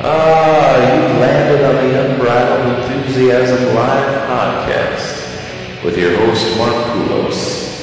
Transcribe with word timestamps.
Ah, 0.00 0.76
you 0.76 1.18
landed 1.18 1.64
on 1.64 1.74
the 1.88 2.12
Unbridled 2.12 2.88
Enthusiasm 2.92 3.74
Live 3.74 4.28
podcast 4.28 5.84
with 5.84 5.98
your 5.98 6.16
host, 6.18 6.56
Mark 6.56 6.72
Poulos. 6.72 7.76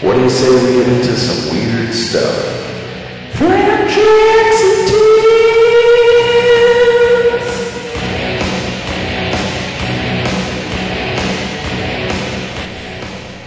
What 0.00 0.14
do 0.14 0.20
you 0.22 0.30
say 0.30 0.48
we 0.48 0.84
get 0.84 0.88
into 0.92 1.16
some 1.16 1.52
weird 1.52 1.92
stuff? 1.92 3.34
Frank 3.34 3.90
Jackson 3.90 4.86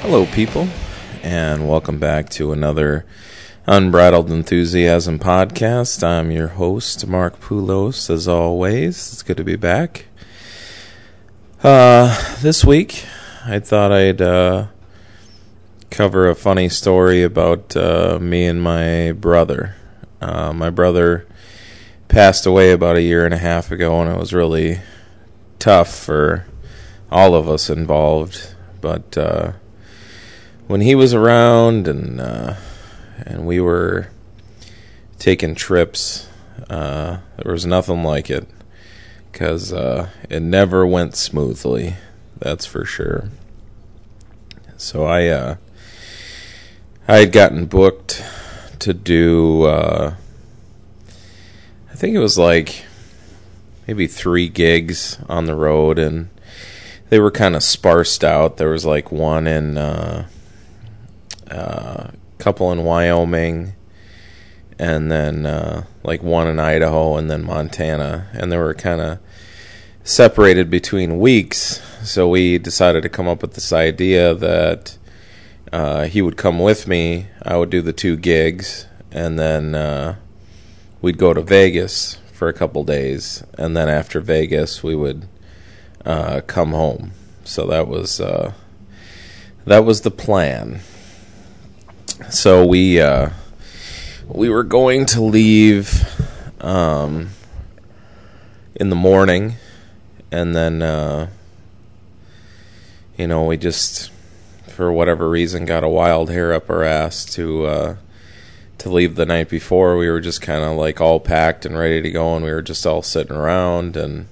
Hello, 0.02 0.26
people, 0.26 0.68
and 1.24 1.70
welcome 1.70 2.00
back 2.00 2.30
to 2.32 2.52
another 2.52 3.06
Unbridled 3.68 4.32
Enthusiasm 4.32 5.20
podcast. 5.20 6.02
I'm 6.02 6.32
your 6.32 6.48
host, 6.48 7.06
Mark 7.06 7.40
Poulos, 7.40 8.10
as 8.10 8.28
always. 8.28 9.12
It's 9.12 9.22
good 9.22 9.38
to 9.38 9.44
be 9.44 9.58
back. 9.58 10.06
Uh, 11.62 12.36
this 12.42 12.64
week, 12.64 13.06
I 13.46 13.60
thought 13.60 13.92
I'd 13.92 14.22
uh, 14.22 14.68
cover 15.92 16.30
a 16.30 16.36
funny 16.36 16.70
story 16.70 17.22
about 17.22 17.76
uh, 17.76 18.18
me 18.20 18.46
and 18.46 18.64
my 18.64 19.12
brother. 19.12 19.76
Uh, 20.22 20.54
my 20.54 20.70
brother 20.70 21.28
passed 22.08 22.46
away 22.46 22.72
about 22.72 22.96
a 22.96 23.02
year 23.02 23.26
and 23.26 23.34
a 23.34 23.40
half 23.40 23.72
ago, 23.72 24.02
and 24.02 24.10
it 24.10 24.18
was 24.18 24.34
really 24.34 24.80
tough 25.60 25.94
for 25.94 26.46
all 27.12 27.36
of 27.36 27.50
us 27.50 27.70
involved. 27.70 28.56
But 28.82 29.18
uh, 29.18 29.52
when 30.68 30.82
he 30.82 30.96
was 30.96 31.14
around 31.14 31.88
and 31.88 32.22
uh, 32.22 32.56
and 33.26 33.46
we 33.46 33.60
were 33.60 34.10
taking 35.18 35.56
trips, 35.56 36.28
uh, 36.70 37.20
there 37.38 37.52
was 37.52 37.66
nothing 37.66 38.04
like 38.04 38.30
it 38.30 38.48
because 39.32 39.72
uh, 39.72 40.10
it 40.30 40.42
never 40.42 40.86
went 40.86 41.16
smoothly. 41.16 41.96
That's 42.38 42.66
for 42.66 42.86
sure. 42.86 43.30
So 44.78 45.06
I 45.06 45.28
uh, 45.28 45.56
I 47.08 47.18
had 47.18 47.32
gotten 47.32 47.66
booked 47.66 48.24
to 48.80 48.94
do. 48.94 49.64
Uh, 49.64 50.16
I 51.92 51.96
think 51.96 52.16
it 52.16 52.20
was 52.20 52.38
like 52.38 52.86
maybe 53.88 54.08
three 54.08 54.48
gigs 54.48 55.18
on 55.28 55.46
the 55.46 55.56
road 55.56 56.00
and 56.00 56.30
they 57.10 57.20
were 57.20 57.32
kind 57.32 57.56
of 57.56 57.64
sparsed 57.64 58.24
out. 58.24 58.58
There 58.58 58.70
was 58.70 58.86
like 58.86 59.12
one 59.12 59.48
in 59.48 59.78
uh, 59.78 60.28
uh, 61.50 62.12
couple 62.40 62.72
in 62.72 62.84
Wyoming, 62.84 63.74
and 64.80 65.12
then 65.12 65.46
uh, 65.46 65.86
like 66.04 66.24
one 66.24 66.48
in 66.48 66.60
Idaho, 66.60 67.18
and 67.18 67.30
then 67.30 67.44
Montana, 67.44 68.28
and 68.34 68.52
they 68.52 68.58
were 68.58 68.74
kind 68.74 69.02
of 69.02 69.20
separated 70.04 70.70
between 70.70 71.20
weeks. 71.20 71.82
So 72.04 72.30
we 72.30 72.58
decided 72.58 73.04
to 73.04 73.10
come 73.10 73.28
up 73.28 73.42
with 73.42 73.54
this 73.54 73.72
idea 73.72 74.34
that 74.34 74.98
uh, 75.72 76.06
he 76.06 76.22
would 76.22 76.38
come 76.38 76.60
with 76.60 76.88
me. 76.88 77.28
I 77.44 77.58
would 77.58 77.70
do 77.70 77.82
the 77.82 77.94
two 77.94 78.16
gigs, 78.16 78.88
and 79.12 79.38
then 79.38 79.76
uh, 79.76 80.16
we'd 81.02 81.18
go 81.18 81.34
to 81.34 81.42
Vegas 81.42 82.18
for 82.32 82.48
a 82.48 82.54
couple 82.54 82.86
days, 82.86 83.44
and 83.58 83.76
then 83.76 83.90
after 83.90 84.22
Vegas, 84.22 84.82
we 84.82 84.96
would 84.96 85.28
uh, 86.06 86.40
come 86.48 86.72
home. 86.72 87.12
So 87.44 87.68
that 87.68 87.88
was 87.88 88.22
uh, 88.22 88.54
that 89.66 89.84
was 89.84 90.02
the 90.02 90.12
plan 90.12 90.80
so 92.32 92.66
we 92.66 93.02
uh, 93.02 93.30
we 94.28 94.50
were 94.50 94.64
going 94.64 95.06
to 95.08 95.22
leave 95.22 96.04
um, 96.62 97.30
in 98.76 98.90
the 98.90 98.96
morning, 98.96 99.56
and 100.32 100.56
then 100.56 100.82
uh, 100.82 101.30
you 103.18 103.28
know 103.28 103.46
we 103.46 103.58
just 103.58 104.12
for 104.68 104.92
whatever 104.92 105.30
reason 105.30 105.66
got 105.66 105.84
a 105.84 105.90
wild 105.90 106.30
hair 106.30 106.54
up 106.54 106.70
our 106.70 106.84
ass 106.84 107.26
to 107.26 107.66
uh, 107.66 107.96
to 108.78 108.90
leave 108.90 109.16
the 109.16 109.26
night 109.26 109.50
before. 109.50 109.98
We 109.98 110.10
were 110.10 110.22
just 110.22 110.42
kind 110.42 110.64
of 110.64 110.78
like 110.78 111.02
all 111.02 111.20
packed 111.20 111.66
and 111.66 111.78
ready 111.78 112.02
to 112.02 112.12
go, 112.12 112.36
and 112.36 112.46
we 112.46 112.52
were 112.52 112.62
just 112.62 112.86
all 112.86 113.02
sitting 113.02 113.36
around, 113.36 113.98
and 113.98 114.28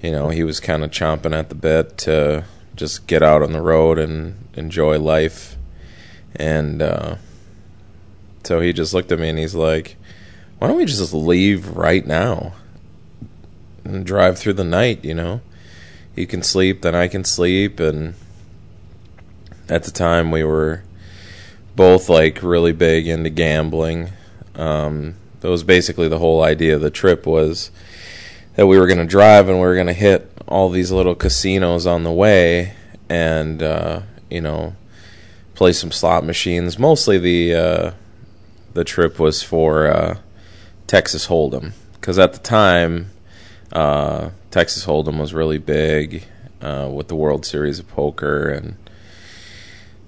you 0.00 0.10
know 0.10 0.30
he 0.30 0.44
was 0.44 0.60
kind 0.60 0.82
of 0.82 0.90
chomping 0.90 1.38
at 1.38 1.50
the 1.50 1.54
bit 1.54 1.98
to 1.98 2.44
just 2.74 3.06
get 3.06 3.22
out 3.22 3.42
on 3.42 3.52
the 3.52 3.60
road 3.60 3.98
and 3.98 4.48
enjoy 4.54 4.98
life 4.98 5.57
and 6.36 6.82
uh, 6.82 7.16
so 8.44 8.60
he 8.60 8.72
just 8.72 8.94
looked 8.94 9.12
at 9.12 9.18
me 9.18 9.28
and 9.28 9.38
he's 9.38 9.54
like, 9.54 9.96
why 10.58 10.68
don't 10.68 10.76
we 10.76 10.84
just 10.84 11.12
leave 11.12 11.68
right 11.76 12.06
now 12.06 12.54
and 13.84 14.04
drive 14.04 14.38
through 14.38 14.54
the 14.54 14.64
night, 14.64 15.04
you 15.04 15.14
know? 15.14 15.40
You 16.16 16.26
can 16.26 16.42
sleep, 16.42 16.82
then 16.82 16.94
I 16.94 17.08
can 17.08 17.24
sleep. 17.24 17.78
And 17.78 18.14
at 19.68 19.84
the 19.84 19.90
time, 19.90 20.30
we 20.30 20.42
were 20.42 20.82
both 21.76 22.08
like 22.08 22.42
really 22.42 22.72
big 22.72 23.06
into 23.06 23.30
gambling. 23.30 24.10
Um, 24.56 25.14
that 25.40 25.48
was 25.48 25.62
basically 25.62 26.08
the 26.08 26.18
whole 26.18 26.42
idea 26.42 26.74
of 26.74 26.80
the 26.80 26.90
trip 26.90 27.26
was 27.26 27.70
that 28.56 28.66
we 28.66 28.78
were 28.78 28.86
going 28.86 28.98
to 28.98 29.04
drive 29.04 29.48
and 29.48 29.60
we 29.60 29.66
were 29.66 29.74
going 29.76 29.86
to 29.86 29.92
hit 29.92 30.32
all 30.48 30.70
these 30.70 30.90
little 30.90 31.14
casinos 31.14 31.86
on 31.86 32.02
the 32.02 32.10
way 32.10 32.72
and, 33.08 33.62
uh, 33.62 34.00
you 34.28 34.40
know, 34.40 34.74
play 35.58 35.72
some 35.72 35.90
slot 35.90 36.24
machines. 36.24 36.78
Mostly 36.78 37.18
the 37.18 37.52
uh, 37.52 37.90
the 38.74 38.84
trip 38.84 39.18
was 39.18 39.42
for 39.42 39.88
uh, 39.88 40.18
Texas 40.86 41.26
Hold'em 41.26 41.72
because 41.94 42.16
at 42.16 42.32
the 42.32 42.38
time 42.38 43.10
uh, 43.72 44.30
Texas 44.52 44.86
Hold'em 44.86 45.18
was 45.18 45.34
really 45.34 45.58
big 45.58 46.22
uh, 46.62 46.88
with 46.94 47.08
the 47.08 47.16
World 47.16 47.44
Series 47.44 47.80
of 47.80 47.88
Poker 47.88 48.48
and 48.48 48.76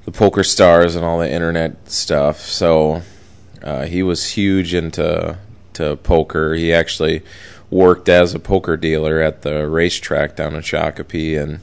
the 0.05 0.13
Poker 0.13 0.45
Stars 0.45 0.95
and 0.95 1.05
all 1.05 1.19
the 1.19 1.29
internet 1.29 1.91
stuff. 1.91 2.39
So 2.43 3.03
uh, 3.61 3.87
he 3.87 4.05
was 4.05 4.35
huge 4.35 4.73
into 4.73 5.37
to 5.73 5.97
poker. 5.97 6.55
He 6.55 6.73
actually 6.73 7.23
worked 7.71 8.09
as 8.09 8.35
a 8.35 8.39
poker 8.39 8.77
dealer 8.77 9.21
at 9.21 9.43
the 9.43 9.69
racetrack 9.69 10.37
down 10.37 10.55
in 10.55 10.61
Shakopee 10.61 11.43
and 11.43 11.59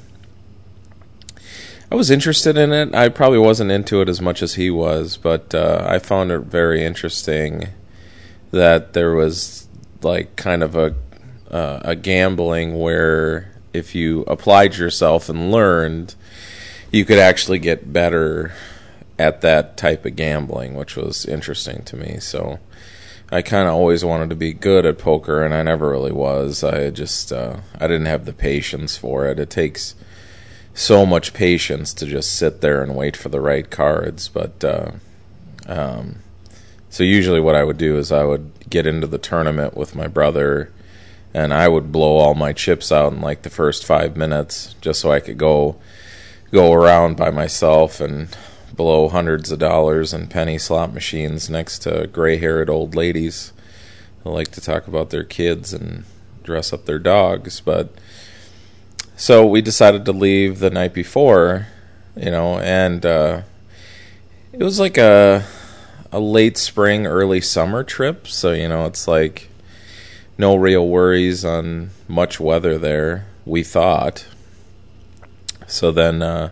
I 1.89 1.95
was 1.95 2.11
interested 2.11 2.57
in 2.57 2.73
it. 2.73 2.93
I 2.93 3.07
probably 3.07 3.39
wasn't 3.39 3.71
into 3.71 4.01
it 4.01 4.09
as 4.09 4.21
much 4.21 4.41
as 4.41 4.55
he 4.55 4.69
was, 4.69 5.15
but 5.15 5.55
uh, 5.55 5.85
I 5.87 5.99
found 5.99 6.31
it 6.31 6.41
very 6.41 6.83
interesting 6.83 7.69
that 8.51 8.93
there 8.93 9.13
was 9.13 9.67
like 10.01 10.35
kind 10.35 10.63
of 10.63 10.75
a 10.75 10.95
uh, 11.49 11.79
a 11.85 11.95
gambling 11.95 12.77
where 12.77 13.53
if 13.73 13.95
you 13.95 14.21
applied 14.23 14.75
yourself 14.75 15.29
and 15.29 15.49
learned, 15.49 16.15
you 16.91 17.05
could 17.05 17.19
actually 17.19 17.59
get 17.59 17.93
better 17.93 18.51
at 19.17 19.39
that 19.41 19.77
type 19.77 20.05
of 20.05 20.15
gambling, 20.17 20.75
which 20.75 20.97
was 20.97 21.25
interesting 21.25 21.83
to 21.83 21.95
me. 21.95 22.19
So 22.19 22.59
I 23.31 23.41
kind 23.41 23.67
of 23.67 23.75
always 23.75 24.03
wanted 24.03 24.29
to 24.29 24.35
be 24.35 24.51
good 24.51 24.85
at 24.85 24.97
poker, 24.97 25.43
and 25.43 25.53
I 25.53 25.63
never 25.63 25.89
really 25.89 26.11
was. 26.11 26.65
I 26.65 26.89
just 26.89 27.31
uh, 27.31 27.61
I 27.79 27.87
didn't 27.87 28.07
have 28.07 28.25
the 28.25 28.33
patience 28.33 28.97
for 28.97 29.25
it. 29.25 29.39
It 29.39 29.49
takes 29.49 29.95
so 30.77 31.07
much 31.07 31.33
patience 31.33 31.91
to 31.91 32.05
just 32.05 32.35
sit 32.35 32.61
there 32.61 32.83
and 32.83 32.95
wait 32.95 33.17
for 33.17 33.29
the 33.29 33.41
right 33.41 33.67
cards. 33.67 34.29
But 34.29 34.63
uh, 34.63 34.91
um, 35.65 36.17
so 36.89 37.03
usually, 37.03 37.39
what 37.39 37.55
I 37.55 37.63
would 37.63 37.79
do 37.79 37.97
is 37.97 38.11
I 38.11 38.23
would 38.23 38.69
get 38.69 38.85
into 38.85 39.07
the 39.07 39.17
tournament 39.17 39.75
with 39.75 39.95
my 39.95 40.07
brother, 40.07 40.71
and 41.33 41.51
I 41.51 41.67
would 41.67 41.91
blow 41.91 42.17
all 42.17 42.35
my 42.35 42.53
chips 42.53 42.91
out 42.91 43.11
in 43.11 43.21
like 43.21 43.41
the 43.41 43.49
first 43.49 43.85
five 43.85 44.15
minutes, 44.15 44.75
just 44.79 45.01
so 45.01 45.11
I 45.11 45.19
could 45.19 45.39
go 45.39 45.77
go 46.51 46.71
around 46.71 47.17
by 47.17 47.31
myself 47.31 47.99
and 47.99 48.29
blow 48.71 49.09
hundreds 49.09 49.51
of 49.51 49.59
dollars 49.59 50.13
in 50.13 50.27
penny 50.27 50.59
slot 50.59 50.93
machines 50.93 51.49
next 51.49 51.79
to 51.79 52.07
gray-haired 52.07 52.69
old 52.69 52.95
ladies 52.95 53.51
who 54.23 54.29
like 54.29 54.49
to 54.49 54.61
talk 54.61 54.87
about 54.87 55.09
their 55.09 55.23
kids 55.23 55.73
and 55.73 56.05
dress 56.43 56.71
up 56.71 56.85
their 56.85 56.99
dogs, 56.99 57.59
but 57.59 57.91
so 59.17 59.47
we 59.47 59.61
decided 59.61 60.05
to 60.05 60.11
leave 60.13 60.59
the 60.59 60.69
night 60.69 60.93
before, 60.93 61.67
you 62.15 62.29
know, 62.29 62.59
and 62.59 63.03
uh, 63.03 63.41
it 64.53 64.63
was 64.63 64.79
like 64.79 64.97
a 64.97 65.43
a 66.11 66.19
late 66.19 66.57
spring, 66.57 67.07
early 67.07 67.41
summer 67.41 67.83
trip. 67.83 68.27
So 68.27 68.53
you 68.53 68.69
know, 68.69 68.85
it's 68.85 69.07
like 69.07 69.49
no 70.37 70.55
real 70.55 70.87
worries 70.87 71.43
on 71.43 71.89
much 72.07 72.39
weather 72.39 72.77
there. 72.77 73.25
We 73.43 73.63
thought. 73.63 74.27
So 75.65 75.91
then 75.91 76.21
uh, 76.21 76.51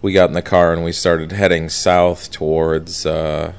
we 0.00 0.12
got 0.12 0.28
in 0.28 0.34
the 0.34 0.42
car 0.42 0.72
and 0.72 0.84
we 0.84 0.92
started 0.92 1.32
heading 1.32 1.68
south 1.68 2.30
towards 2.30 3.04
uh, 3.04 3.52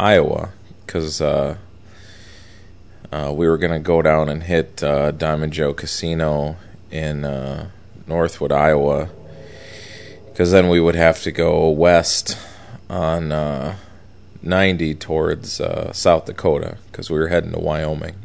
Iowa 0.00 0.52
because 0.86 1.20
uh, 1.20 1.58
uh, 3.12 3.32
we 3.36 3.46
were 3.46 3.58
going 3.58 3.72
to 3.72 3.78
go 3.78 4.00
down 4.00 4.30
and 4.30 4.44
hit 4.44 4.82
uh, 4.82 5.10
Diamond 5.10 5.52
Joe 5.52 5.74
Casino 5.74 6.56
in 6.90 7.24
uh, 7.24 7.70
Northwood, 8.06 8.52
Iowa, 8.52 9.08
because 10.30 10.50
then 10.50 10.68
we 10.68 10.80
would 10.80 10.94
have 10.94 11.22
to 11.22 11.32
go 11.32 11.68
west 11.68 12.38
on 12.88 13.32
uh, 13.32 13.76
90 14.42 14.94
towards 14.94 15.60
uh, 15.60 15.92
South 15.92 16.26
Dakota 16.26 16.78
because 16.90 17.10
we 17.10 17.18
were 17.18 17.28
heading 17.28 17.52
to 17.52 17.58
Wyoming. 17.58 18.16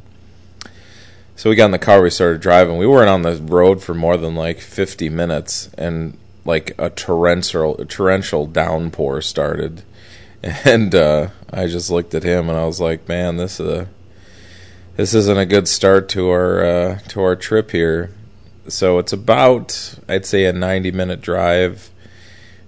So 1.36 1.50
we 1.50 1.56
got 1.56 1.66
in 1.66 1.72
the 1.72 1.80
car, 1.80 2.02
we 2.02 2.10
started 2.10 2.42
driving. 2.42 2.78
We 2.78 2.88
weren't 2.88 3.10
on 3.10 3.24
the 3.24 3.36
road 3.36 3.82
for 3.82 3.94
more 3.94 4.18
than 4.18 4.36
like 4.36 4.60
50 4.60 5.10
minutes, 5.10 5.70
and 5.78 6.18
like 6.46 6.76
a 6.78 6.90
torrential 6.90 7.78
a 7.80 7.86
torrential 7.86 8.48
downpour 8.48 9.22
started. 9.22 9.84
And 10.66 10.94
uh, 10.94 11.30
I 11.54 11.68
just 11.68 11.90
looked 11.90 12.14
at 12.14 12.24
him 12.24 12.50
and 12.50 12.58
I 12.58 12.66
was 12.66 12.82
like, 12.82 13.08
"Man, 13.08 13.38
this 13.38 13.62
is 13.62 13.68
a 13.70 13.88
this 14.98 15.14
isn't 15.14 15.38
a 15.38 15.46
good 15.46 15.70
start 15.70 16.10
to 16.10 16.30
our 16.32 16.66
uh, 16.66 17.00
to 17.08 17.22
our 17.22 17.38
trip 17.38 17.72
here." 17.72 18.12
So 18.68 18.98
it's 18.98 19.12
about 19.12 19.96
I'd 20.08 20.26
say 20.26 20.46
a 20.46 20.54
90 20.54 20.92
minute 20.92 21.20
drive 21.20 21.92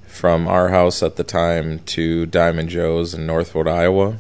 from 0.06 0.48
our 0.48 0.70
house 0.70 1.02
at 1.02 1.16
the 1.16 1.24
time 1.24 1.80
to 1.80 2.26
Diamond 2.26 2.70
Joe's 2.70 3.14
in 3.14 3.26
Northwood, 3.26 3.68
Iowa. 3.68 4.18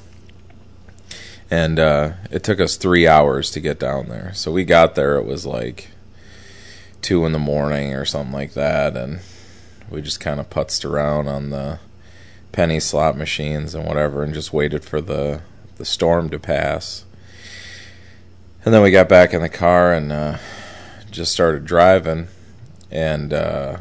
And 1.51 1.77
uh, 1.77 2.13
it 2.31 2.43
took 2.43 2.59
us 2.59 2.75
three 2.75 3.07
hours 3.07 3.51
to 3.51 3.59
get 3.59 3.79
down 3.79 4.07
there. 4.07 4.33
So 4.33 4.51
we 4.51 4.63
got 4.63 4.95
there, 4.95 5.17
it 5.17 5.25
was 5.25 5.45
like 5.45 5.89
two 7.01 7.25
in 7.25 7.33
the 7.33 7.39
morning 7.39 7.93
or 7.93 8.05
something 8.05 8.33
like 8.33 8.53
that. 8.53 8.95
And 8.95 9.19
we 9.89 10.01
just 10.01 10.19
kind 10.19 10.39
of 10.39 10.49
putzed 10.49 10.89
around 10.89 11.27
on 11.27 11.49
the 11.49 11.79
penny 12.51 12.79
slot 12.79 13.17
machines 13.17 13.75
and 13.75 13.85
whatever 13.85 14.23
and 14.23 14.33
just 14.33 14.53
waited 14.53 14.85
for 14.85 15.01
the, 15.01 15.41
the 15.75 15.85
storm 15.85 16.29
to 16.29 16.39
pass. 16.39 17.03
And 18.63 18.73
then 18.73 18.81
we 18.81 18.91
got 18.91 19.09
back 19.09 19.33
in 19.33 19.41
the 19.41 19.49
car 19.49 19.93
and 19.93 20.11
uh, 20.11 20.37
just 21.15 21.31
started 21.31 21.65
driving. 21.65 22.27
And. 22.91 23.33
Uh, 23.33 23.77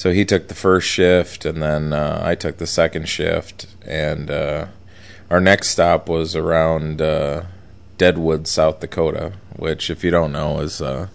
so 0.00 0.12
he 0.14 0.24
took 0.24 0.48
the 0.48 0.54
first 0.54 0.88
shift, 0.88 1.44
and 1.44 1.62
then 1.62 1.92
uh, 1.92 2.22
I 2.24 2.34
took 2.34 2.56
the 2.56 2.66
second 2.66 3.06
shift, 3.06 3.66
and 3.84 4.30
uh, 4.30 4.68
our 5.28 5.42
next 5.42 5.68
stop 5.68 6.08
was 6.08 6.34
around 6.34 7.02
uh, 7.02 7.42
Deadwood, 7.98 8.48
South 8.48 8.80
Dakota, 8.80 9.34
which, 9.56 9.90
if 9.90 10.02
you 10.02 10.10
don't 10.10 10.32
know, 10.32 10.60
is 10.60 10.80
uh, 10.80 11.08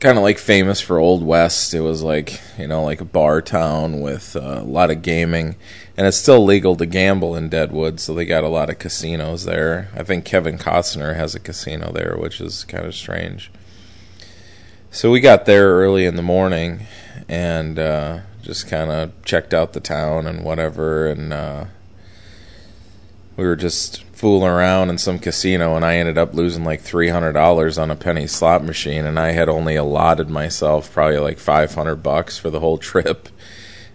kind 0.00 0.18
of 0.18 0.22
like 0.22 0.36
famous 0.36 0.82
for 0.82 0.98
Old 0.98 1.22
West. 1.22 1.72
It 1.72 1.80
was 1.80 2.02
like 2.02 2.42
you 2.58 2.66
know, 2.66 2.84
like 2.84 3.00
a 3.00 3.06
bar 3.06 3.40
town 3.40 4.02
with 4.02 4.36
uh, 4.36 4.60
a 4.60 4.64
lot 4.64 4.90
of 4.90 5.00
gaming, 5.00 5.56
and 5.96 6.06
it's 6.06 6.18
still 6.18 6.44
legal 6.44 6.76
to 6.76 6.84
gamble 6.84 7.34
in 7.34 7.48
Deadwood, 7.48 8.00
so 8.00 8.12
they 8.12 8.26
got 8.26 8.44
a 8.44 8.48
lot 8.48 8.68
of 8.68 8.78
casinos 8.78 9.46
there. 9.46 9.88
I 9.96 10.02
think 10.02 10.26
Kevin 10.26 10.58
Costner 10.58 11.16
has 11.16 11.34
a 11.34 11.40
casino 11.40 11.90
there, 11.90 12.18
which 12.18 12.38
is 12.38 12.64
kind 12.64 12.84
of 12.84 12.94
strange. 12.94 13.50
So 14.94 15.10
we 15.10 15.20
got 15.20 15.46
there 15.46 15.70
early 15.70 16.04
in 16.04 16.16
the 16.16 16.22
morning 16.22 16.80
and 17.26 17.78
uh, 17.78 18.18
just 18.42 18.68
kind 18.68 18.90
of 18.90 19.24
checked 19.24 19.54
out 19.54 19.72
the 19.72 19.80
town 19.80 20.26
and 20.26 20.44
whatever. 20.44 21.06
And 21.06 21.32
uh, 21.32 21.64
we 23.38 23.46
were 23.46 23.56
just 23.56 24.04
fooling 24.12 24.50
around 24.50 24.90
in 24.90 24.98
some 24.98 25.18
casino, 25.18 25.76
and 25.76 25.84
I 25.84 25.96
ended 25.96 26.18
up 26.18 26.34
losing 26.34 26.62
like 26.62 26.82
three 26.82 27.08
hundred 27.08 27.32
dollars 27.32 27.78
on 27.78 27.90
a 27.90 27.96
penny 27.96 28.26
slot 28.26 28.64
machine, 28.64 29.06
and 29.06 29.18
I 29.18 29.32
had 29.32 29.48
only 29.48 29.76
allotted 29.76 30.28
myself 30.28 30.92
probably 30.92 31.16
like 31.16 31.38
five 31.38 31.74
hundred 31.74 32.02
bucks 32.02 32.36
for 32.36 32.50
the 32.50 32.60
whole 32.60 32.76
trip. 32.92 33.30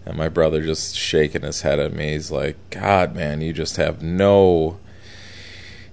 And 0.04 0.18
my 0.18 0.30
brother 0.30 0.64
just 0.64 0.96
shaking 0.96 1.44
his 1.44 1.62
head 1.62 1.78
at 1.80 1.94
me. 1.94 2.14
He's 2.14 2.32
like, 2.32 2.58
"God, 2.72 3.16
man, 3.16 3.42
you 3.42 3.54
just 3.54 3.78
have 3.78 4.02
no." 4.02 4.80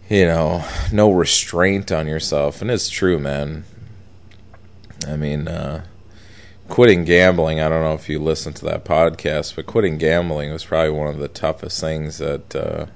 You 0.09 0.27
know, 0.27 0.65
no 0.93 1.11
restraint 1.11 1.91
on 1.91 2.07
yourself. 2.07 2.61
And 2.61 2.71
it's 2.71 2.91
true, 2.91 3.19
man. 3.19 3.65
I 5.07 5.17
mean, 5.17 5.49
uh, 5.49 5.85
quitting 6.69 7.05
gambling, 7.05 7.61
I 7.61 7.69
don't 7.69 7.83
know 7.83 7.95
if 7.95 8.09
you 8.09 8.19
listened 8.19 8.57
to 8.57 8.65
that 8.67 8.85
podcast, 8.85 9.57
but 9.57 9.67
quitting 9.67 9.99
gambling 9.99 10.53
was 10.53 10.65
probably 10.65 10.91
one 10.91 11.09
of 11.09 11.19
the 11.19 11.29
toughest 11.29 11.81
things 11.81 12.19
that 12.19 12.55
uh, 12.55 12.87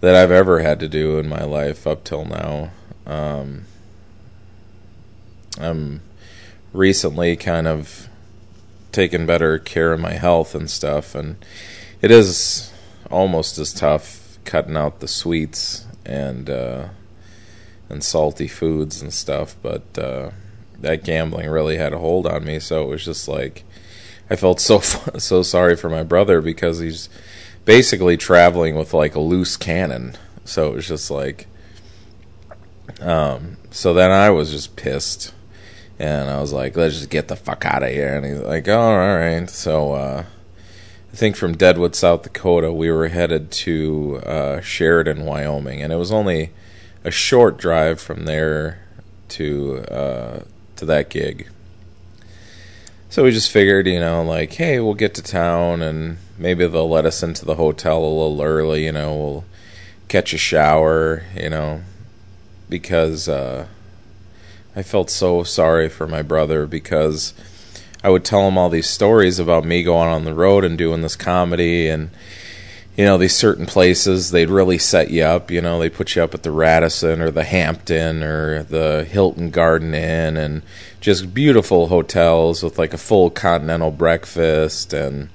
that 0.00 0.14
I've 0.14 0.30
ever 0.30 0.60
had 0.60 0.80
to 0.80 0.88
do 0.88 1.18
in 1.18 1.28
my 1.28 1.44
life 1.44 1.86
up 1.86 2.04
till 2.04 2.24
now. 2.24 2.70
Um, 3.06 3.64
I'm 5.58 6.02
recently 6.72 7.36
kind 7.36 7.66
of 7.66 8.08
taking 8.92 9.26
better 9.26 9.58
care 9.58 9.92
of 9.92 10.00
my 10.00 10.14
health 10.14 10.54
and 10.54 10.70
stuff, 10.70 11.14
and 11.14 11.36
it 12.02 12.10
is 12.10 12.72
almost 13.10 13.58
as 13.58 13.72
tough 13.72 14.38
cutting 14.44 14.76
out 14.76 15.00
the 15.00 15.08
sweets 15.08 15.86
and 16.04 16.50
uh, 16.50 16.88
and 17.88 18.02
salty 18.02 18.48
foods 18.48 19.00
and 19.00 19.12
stuff, 19.12 19.54
but. 19.62 19.98
Uh, 19.98 20.30
that 20.80 21.04
gambling 21.04 21.48
really 21.48 21.76
had 21.76 21.92
a 21.92 21.98
hold 21.98 22.26
on 22.26 22.44
me. 22.44 22.58
So 22.58 22.84
it 22.84 22.88
was 22.88 23.04
just 23.04 23.28
like 23.28 23.64
I 24.30 24.36
felt 24.36 24.60
so 24.60 24.80
so 24.80 25.42
sorry 25.42 25.76
for 25.76 25.88
my 25.88 26.02
brother 26.02 26.40
because 26.40 26.78
he's 26.78 27.08
basically 27.64 28.16
traveling 28.16 28.74
with 28.74 28.94
like 28.94 29.14
a 29.14 29.20
loose 29.20 29.56
cannon. 29.56 30.16
So 30.44 30.68
it 30.68 30.74
was 30.74 30.88
just 30.88 31.10
like 31.10 31.46
um 33.00 33.56
so 33.70 33.92
then 33.92 34.10
I 34.10 34.30
was 34.30 34.50
just 34.50 34.76
pissed 34.76 35.32
and 35.98 36.28
I 36.28 36.40
was 36.40 36.52
like, 36.52 36.76
let's 36.76 36.96
just 36.96 37.10
get 37.10 37.28
the 37.28 37.36
fuck 37.36 37.64
out 37.64 37.82
of 37.82 37.90
here. 37.90 38.16
And 38.16 38.26
he's 38.26 38.40
like, 38.40 38.68
oh, 38.68 38.78
all 38.78 39.16
right. 39.16 39.48
So 39.48 39.92
uh, 39.92 40.24
I 41.12 41.16
think 41.16 41.36
from 41.36 41.56
Deadwood, 41.56 41.94
South 41.94 42.22
Dakota, 42.22 42.72
we 42.72 42.90
were 42.90 43.08
headed 43.08 43.50
to 43.50 44.20
uh, 44.26 44.60
Sheridan, 44.60 45.24
Wyoming, 45.24 45.80
and 45.82 45.92
it 45.92 45.96
was 45.96 46.12
only 46.12 46.50
a 47.04 47.10
short 47.10 47.56
drive 47.56 48.00
from 48.00 48.26
there 48.26 48.80
to 49.28 49.78
uh, 49.90 50.40
to 50.76 50.84
that 50.86 51.10
gig. 51.10 51.48
So 53.08 53.24
we 53.24 53.30
just 53.30 53.50
figured, 53.50 53.86
you 53.86 54.00
know, 54.00 54.22
like, 54.22 54.52
hey, 54.52 54.80
we'll 54.80 54.94
get 54.94 55.14
to 55.14 55.22
town 55.22 55.80
and 55.80 56.18
maybe 56.36 56.66
they'll 56.66 56.88
let 56.88 57.06
us 57.06 57.22
into 57.22 57.44
the 57.44 57.54
hotel 57.54 57.98
a 57.98 58.04
little 58.04 58.42
early, 58.42 58.84
you 58.84 58.92
know, 58.92 59.16
we'll 59.16 59.44
catch 60.08 60.32
a 60.32 60.38
shower, 60.38 61.24
you 61.34 61.48
know, 61.48 61.82
because 62.68 63.28
uh, 63.28 63.68
I 64.74 64.82
felt 64.82 65.08
so 65.08 65.42
sorry 65.44 65.88
for 65.88 66.06
my 66.06 66.22
brother 66.22 66.66
because 66.66 67.32
I 68.04 68.10
would 68.10 68.24
tell 68.24 68.46
him 68.46 68.58
all 68.58 68.68
these 68.68 68.88
stories 68.88 69.38
about 69.38 69.64
me 69.64 69.82
going 69.82 70.08
on 70.08 70.24
the 70.24 70.34
road 70.34 70.64
and 70.64 70.76
doing 70.76 71.00
this 71.00 71.16
comedy 71.16 71.88
and 71.88 72.10
you 72.96 73.04
know 73.04 73.18
these 73.18 73.36
certain 73.36 73.66
places 73.66 74.30
they'd 74.30 74.48
really 74.48 74.78
set 74.78 75.10
you 75.10 75.22
up 75.22 75.50
you 75.50 75.60
know 75.60 75.78
they 75.78 75.90
put 75.90 76.16
you 76.16 76.22
up 76.22 76.32
at 76.34 76.42
the 76.42 76.50
radisson 76.50 77.20
or 77.20 77.30
the 77.30 77.44
hampton 77.44 78.22
or 78.22 78.62
the 78.62 79.04
hilton 79.04 79.50
garden 79.50 79.94
inn 79.94 80.36
and 80.36 80.62
just 81.00 81.32
beautiful 81.32 81.86
hotels 81.86 82.62
with 82.64 82.78
like 82.78 82.92
a 82.92 82.98
full 82.98 83.30
continental 83.30 83.92
breakfast 83.92 84.92
and 84.92 85.28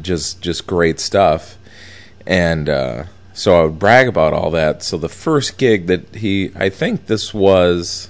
just 0.00 0.40
just 0.40 0.66
great 0.66 1.00
stuff. 1.00 1.58
And 2.26 2.68
uh, 2.68 3.04
so 3.32 3.60
i 3.60 3.64
would 3.64 3.78
brag 3.78 4.08
about 4.08 4.32
all 4.32 4.50
that. 4.52 4.82
So 4.82 4.96
the 4.96 5.10
first 5.10 5.58
gig 5.58 5.86
that 5.88 6.14
he 6.14 6.52
i 6.56 6.68
think 6.68 7.06
this 7.06 7.34
was 7.34 8.08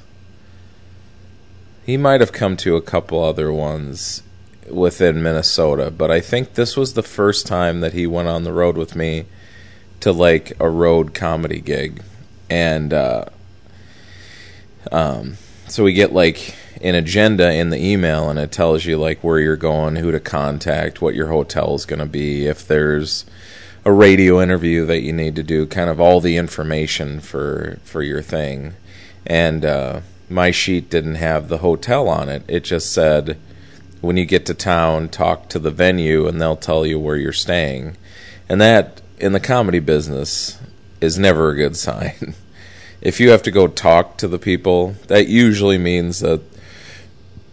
he 1.85 1.97
might 1.97 2.21
have 2.21 2.33
come 2.33 2.57
to 2.59 2.77
a 2.77 2.83
couple 2.83 3.23
other 3.23 3.53
ones 3.53 4.23
within 4.73 5.23
Minnesota, 5.23 5.91
but 5.91 6.11
I 6.11 6.21
think 6.21 6.55
this 6.55 6.77
was 6.77 6.95
the 6.95 7.03
first 7.03 7.47
time 7.47 7.81
that 7.81 7.93
he 7.93 8.07
went 8.07 8.29
on 8.29 8.45
the 8.45 8.53
road 8.53 8.77
with 8.77 8.95
me 8.95 9.27
to 10.01 10.13
like 10.13 10.53
a 10.59 10.69
road 10.69 11.15
comedy 11.15 11.61
gig, 11.61 12.03
and 12.49 12.93
uh, 12.93 13.27
um, 14.91 15.37
so 15.69 15.85
we 15.85 15.93
get 15.93 16.13
like 16.13 16.55
an 16.83 16.95
agenda 16.95 17.53
in 17.53 17.71
the 17.71 17.85
email, 17.85 18.31
and 18.31 18.39
it 18.39 18.51
tells 18.51 18.85
you 18.85 18.99
like 18.99 19.23
where 19.23 19.39
you're 19.39 19.57
going, 19.57 19.97
who 19.97 20.11
to 20.11 20.21
contact, 20.21 21.03
what 21.03 21.15
your 21.15 21.29
hotel 21.29 21.75
is 21.75 21.85
going 21.85 21.99
to 21.99 22.07
be, 22.07 22.47
if 22.47 22.67
there's 22.67 23.27
a 23.85 23.93
radio 23.93 24.41
interview 24.41 24.87
that 24.87 25.03
you 25.03 25.13
need 25.13 25.37
to 25.37 25.43
do, 25.43 25.67
kind 25.67 25.91
of 25.91 26.01
all 26.01 26.21
the 26.21 26.37
information 26.37 27.21
for 27.21 27.79
for 27.85 28.03
your 28.03 28.23
thing, 28.23 28.75
and 29.27 29.65
uh, 29.65 30.01
my 30.29 30.51
sheet 30.51 30.91
didn't 30.91 31.17
have 31.17 31.49
the 31.49 31.59
hotel 31.59 32.09
on 32.09 32.29
it; 32.29 32.43
it 32.49 32.65
just 32.65 32.93
said 32.93 33.39
when 34.01 34.17
you 34.17 34.25
get 34.25 34.47
to 34.47 34.55
town, 34.55 35.09
talk 35.09 35.49
to 35.49 35.59
the 35.59 35.71
venue 35.71 36.27
and 36.27 36.41
they'll 36.41 36.57
tell 36.57 36.87
you 36.87 36.99
where 36.99 37.17
you're 37.17 37.33
staying. 37.33 37.97
And 38.49 38.61
that, 38.61 39.01
in 39.19 39.33
the 39.33 39.41
comedy 39.41 39.81
business, 39.81 40.59
is 41.01 41.19
never 41.19 41.51
a 41.51 41.57
good 41.57 41.77
sign. 41.77 42.35
if 43.01 43.21
you 43.21 43.31
have 43.31 43.43
to 43.43 43.51
go 43.51 43.67
talk 43.67 44.17
to 44.19 44.29
the 44.29 44.39
people, 44.39 44.95
that 45.09 45.29
usually 45.29 45.79
means 45.79 46.21
that 46.21 46.41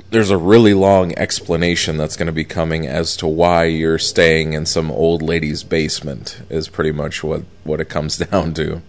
there's 0.10 0.30
a 0.30 0.38
really 0.38 0.74
long 0.74 1.18
explanation 1.18 1.98
that's 1.98 2.16
going 2.16 2.27
to 2.27 2.32
be 2.32 2.46
coming 2.46 2.88
as 2.88 3.18
to 3.18 3.27
why 3.27 3.66
you're 3.66 4.00
staying 4.00 4.54
in 4.54 4.66
some 4.66 4.89
old 4.89 5.22
lady's 5.22 5.63
basement, 5.63 6.42
is 6.50 6.70
pretty 6.70 6.92
much 6.92 7.24
what, 7.24 7.44
what 7.66 7.82
it 7.82 7.89
comes 7.89 8.18
down 8.30 8.54
to. 8.54 8.82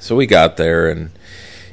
So 0.00 0.16
we 0.16 0.26
got 0.26 0.56
there 0.56 0.88
and 0.88 1.10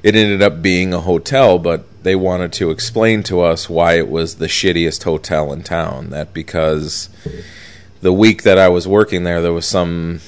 it 0.02 0.16
ended 0.16 0.42
up 0.42 0.62
being 0.62 0.94
a 0.94 1.00
hotel, 1.00 1.58
but 1.60 1.86
they 2.04 2.16
wanted 2.16 2.54
to 2.54 2.70
explain 2.70 3.24
to 3.24 3.42
us 3.42 3.70
why 3.70 3.94
it 3.98 4.10
was 4.10 4.36
the 4.36 4.48
shittiest 4.48 5.04
hotel 5.04 5.52
in 5.52 5.64
town. 5.64 6.10
That 6.12 6.34
because 6.34 7.10
the 8.02 8.14
week 8.14 8.44
that 8.44 8.60
I 8.60 8.68
was 8.68 8.88
working 8.88 9.24
there, 9.24 9.42
there 9.42 9.54
was 9.54 9.66
some 9.66 10.20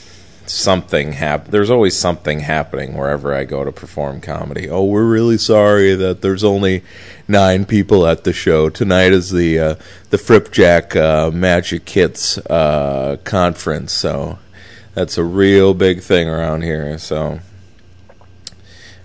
something 0.48 1.14
happen. 1.14 1.52
There's 1.52 1.70
always 1.70 1.98
something 1.98 2.40
happening 2.42 2.96
wherever 2.96 3.34
I 3.34 3.44
go 3.44 3.64
to 3.64 3.72
perform 3.72 4.22
comedy. 4.22 4.70
Oh, 4.70 4.86
we're 4.86 5.06
really 5.06 5.38
sorry 5.38 5.96
that 5.96 6.22
there's 6.22 6.44
only 6.44 6.84
nine 7.28 7.66
people 7.66 8.06
at 8.06 8.24
the 8.24 8.34
show 8.34 8.70
tonight. 8.70 9.12
Is 9.12 9.32
the 9.32 9.60
uh, 9.60 9.76
the 10.10 10.18
Fripjack 10.18 10.96
uh, 10.96 11.32
Magic 11.32 11.86
Kits 11.86 12.38
uh, 12.38 13.18
conference? 13.24 13.92
So 13.92 14.40
that's 14.94 15.18
a 15.18 15.24
real 15.24 15.74
big 15.74 16.02
thing 16.02 16.30
around 16.30 16.62
here. 16.62 16.98
So 16.98 17.40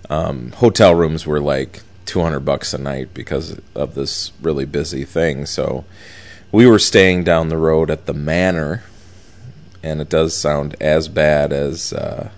um, 0.09 0.51
hotel 0.53 0.95
rooms 0.95 1.25
were 1.25 1.41
like 1.41 1.81
200 2.05 2.41
bucks 2.41 2.73
a 2.73 2.77
night 2.77 3.13
because 3.13 3.59
of 3.75 3.95
this 3.95 4.31
really 4.41 4.65
busy 4.65 5.05
thing. 5.05 5.45
So 5.45 5.85
we 6.51 6.67
were 6.67 6.79
staying 6.79 7.23
down 7.23 7.49
the 7.49 7.57
road 7.57 7.89
at 7.89 8.05
the 8.05 8.13
Manor, 8.13 8.83
and 9.83 10.01
it 10.01 10.09
does 10.09 10.35
sound 10.35 10.75
as 10.81 11.07
bad 11.07 11.53
as 11.53 11.93
uh, 11.93 12.31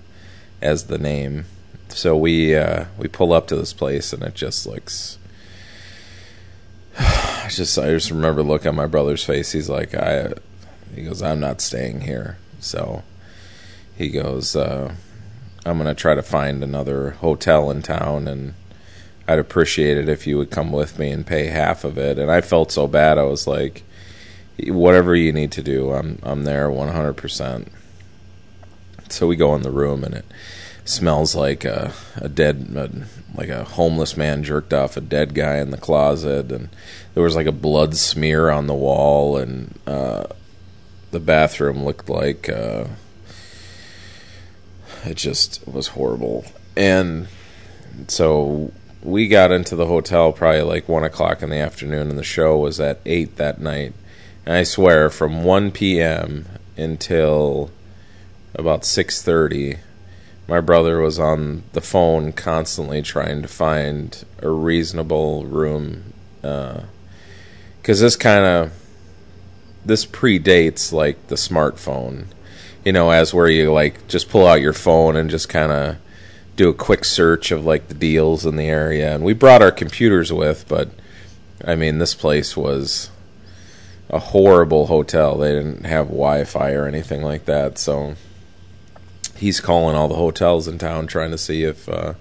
as 0.61 0.85
the 0.85 0.97
name. 0.97 1.45
So 1.89 2.15
we 2.15 2.55
uh, 2.55 2.85
we 2.97 3.07
pull 3.07 3.33
up 3.33 3.47
to 3.47 3.55
this 3.55 3.73
place, 3.73 4.13
and 4.13 4.23
it 4.23 4.35
just 4.35 4.65
looks. 4.65 5.17
I 6.99 7.49
just 7.49 7.77
I 7.77 7.89
just 7.89 8.11
remember 8.11 8.43
looking 8.43 8.69
at 8.69 8.75
my 8.75 8.87
brother's 8.87 9.23
face. 9.23 9.51
He's 9.51 9.69
like, 9.69 9.95
I, 9.95 10.33
he 10.93 11.03
goes, 11.03 11.21
I'm 11.21 11.39
not 11.39 11.61
staying 11.61 12.01
here. 12.01 12.37
So 12.59 13.03
he 13.95 14.09
goes, 14.09 14.55
uh, 14.55 14.93
I'm 15.65 15.77
gonna 15.77 15.95
try 15.95 16.15
to 16.15 16.23
find 16.23 16.63
another 16.63 17.11
hotel 17.11 17.71
in 17.71 17.81
town, 17.81 18.27
and 18.27 18.53
I'd 19.27 19.39
appreciate 19.39 19.97
it 19.97 20.09
if 20.09 20.27
you 20.27 20.37
would 20.37 20.51
come 20.51 20.71
with 20.71 20.99
me 20.99 21.11
and 21.11 21.25
pay 21.25 21.47
half 21.47 21.83
of 21.83 21.97
it. 21.97 22.19
And 22.19 22.29
I 22.29 22.41
felt 22.41 22.71
so 22.71 22.87
bad. 22.87 23.17
I 23.17 23.23
was 23.23 23.47
like, 23.47 23.83
whatever 24.67 25.15
you 25.15 25.31
need 25.31 25.51
to 25.53 25.63
do, 25.63 25.91
I'm 25.91 26.19
I'm 26.23 26.43
there 26.43 26.69
100. 26.69 27.13
percent 27.13 27.71
So 29.09 29.27
we 29.27 29.35
go 29.35 29.55
in 29.55 29.61
the 29.61 29.71
room, 29.71 30.03
and 30.03 30.13
it 30.13 30.25
smells 30.85 31.35
like 31.35 31.63
a, 31.63 31.93
a 32.17 32.27
dead, 32.27 32.67
a, 32.75 32.89
like 33.37 33.49
a 33.49 33.63
homeless 33.63 34.17
man 34.17 34.43
jerked 34.43 34.73
off 34.73 34.97
a 34.97 35.01
dead 35.01 35.33
guy 35.33 35.57
in 35.57 35.71
the 35.71 35.77
closet, 35.77 36.51
and 36.51 36.69
there 37.13 37.23
was 37.23 37.35
like 37.35 37.47
a 37.47 37.51
blood 37.51 37.95
smear 37.95 38.49
on 38.49 38.67
the 38.67 38.73
wall, 38.73 39.37
and 39.37 39.79
uh, 39.87 40.25
the 41.11 41.19
bathroom 41.19 41.85
looked 41.85 42.09
like 42.09 42.49
uh, 42.49 42.85
it 45.05 45.15
just 45.15 45.65
was 45.67 45.89
horrible. 45.89 46.45
And 46.75 47.27
so 48.07 48.71
we 49.03 49.27
got 49.27 49.51
into 49.51 49.75
the 49.75 49.87
hotel 49.87 50.31
probably 50.31 50.61
like 50.61 50.87
one 50.87 51.03
o'clock 51.03 51.43
in 51.43 51.49
the 51.49 51.57
afternoon, 51.57 52.09
and 52.09 52.17
the 52.17 52.23
show 52.23 52.57
was 52.57 52.79
at 52.79 52.99
eight 53.05 53.35
that 53.37 53.59
night. 53.59 53.93
And 54.45 54.55
I 54.55 54.63
swear, 54.63 55.09
from 55.09 55.43
one 55.43 55.71
p.m. 55.71 56.45
until 56.77 57.71
about 58.55 58.85
six 58.85 59.21
thirty, 59.21 59.77
my 60.47 60.61
brother 60.61 60.99
was 60.99 61.19
on 61.19 61.63
the 61.73 61.81
phone 61.81 62.31
constantly 62.31 63.01
trying 63.01 63.41
to 63.41 63.47
find 63.47 64.25
a 64.41 64.49
reasonable 64.49 65.45
room 65.45 66.13
because 66.41 68.01
uh, 68.01 68.05
this 68.05 68.15
kind 68.15 68.45
of 68.45 68.73
this 69.85 70.05
predates 70.05 70.91
like 70.91 71.27
the 71.27 71.35
smartphone 71.35 72.25
you 72.83 72.91
know 72.91 73.11
as 73.11 73.33
where 73.33 73.47
you 73.47 73.71
like 73.71 74.05
just 74.07 74.29
pull 74.29 74.45
out 74.45 74.59
your 74.59 74.73
phone 74.73 75.15
and 75.15 75.29
just 75.29 75.47
kind 75.47 75.71
of 75.71 75.97
do 76.55 76.69
a 76.69 76.73
quick 76.73 77.03
search 77.03 77.51
of 77.51 77.65
like 77.65 77.87
the 77.87 77.93
deals 77.93 78.45
in 78.45 78.55
the 78.55 78.67
area 78.67 79.13
and 79.13 79.23
we 79.23 79.33
brought 79.33 79.61
our 79.61 79.71
computers 79.71 80.31
with 80.31 80.67
but 80.67 80.89
i 81.65 81.75
mean 81.75 81.97
this 81.97 82.13
place 82.13 82.55
was 82.55 83.09
a 84.09 84.19
horrible 84.19 84.87
hotel 84.87 85.37
they 85.37 85.51
didn't 85.51 85.85
have 85.85 86.07
wi-fi 86.07 86.71
or 86.71 86.85
anything 86.85 87.23
like 87.23 87.45
that 87.45 87.77
so 87.77 88.15
he's 89.35 89.59
calling 89.59 89.95
all 89.95 90.07
the 90.07 90.15
hotels 90.15 90.67
in 90.67 90.77
town 90.77 91.07
trying 91.07 91.31
to 91.31 91.37
see 91.37 91.63
if 91.63 91.89
uh, 91.89 92.13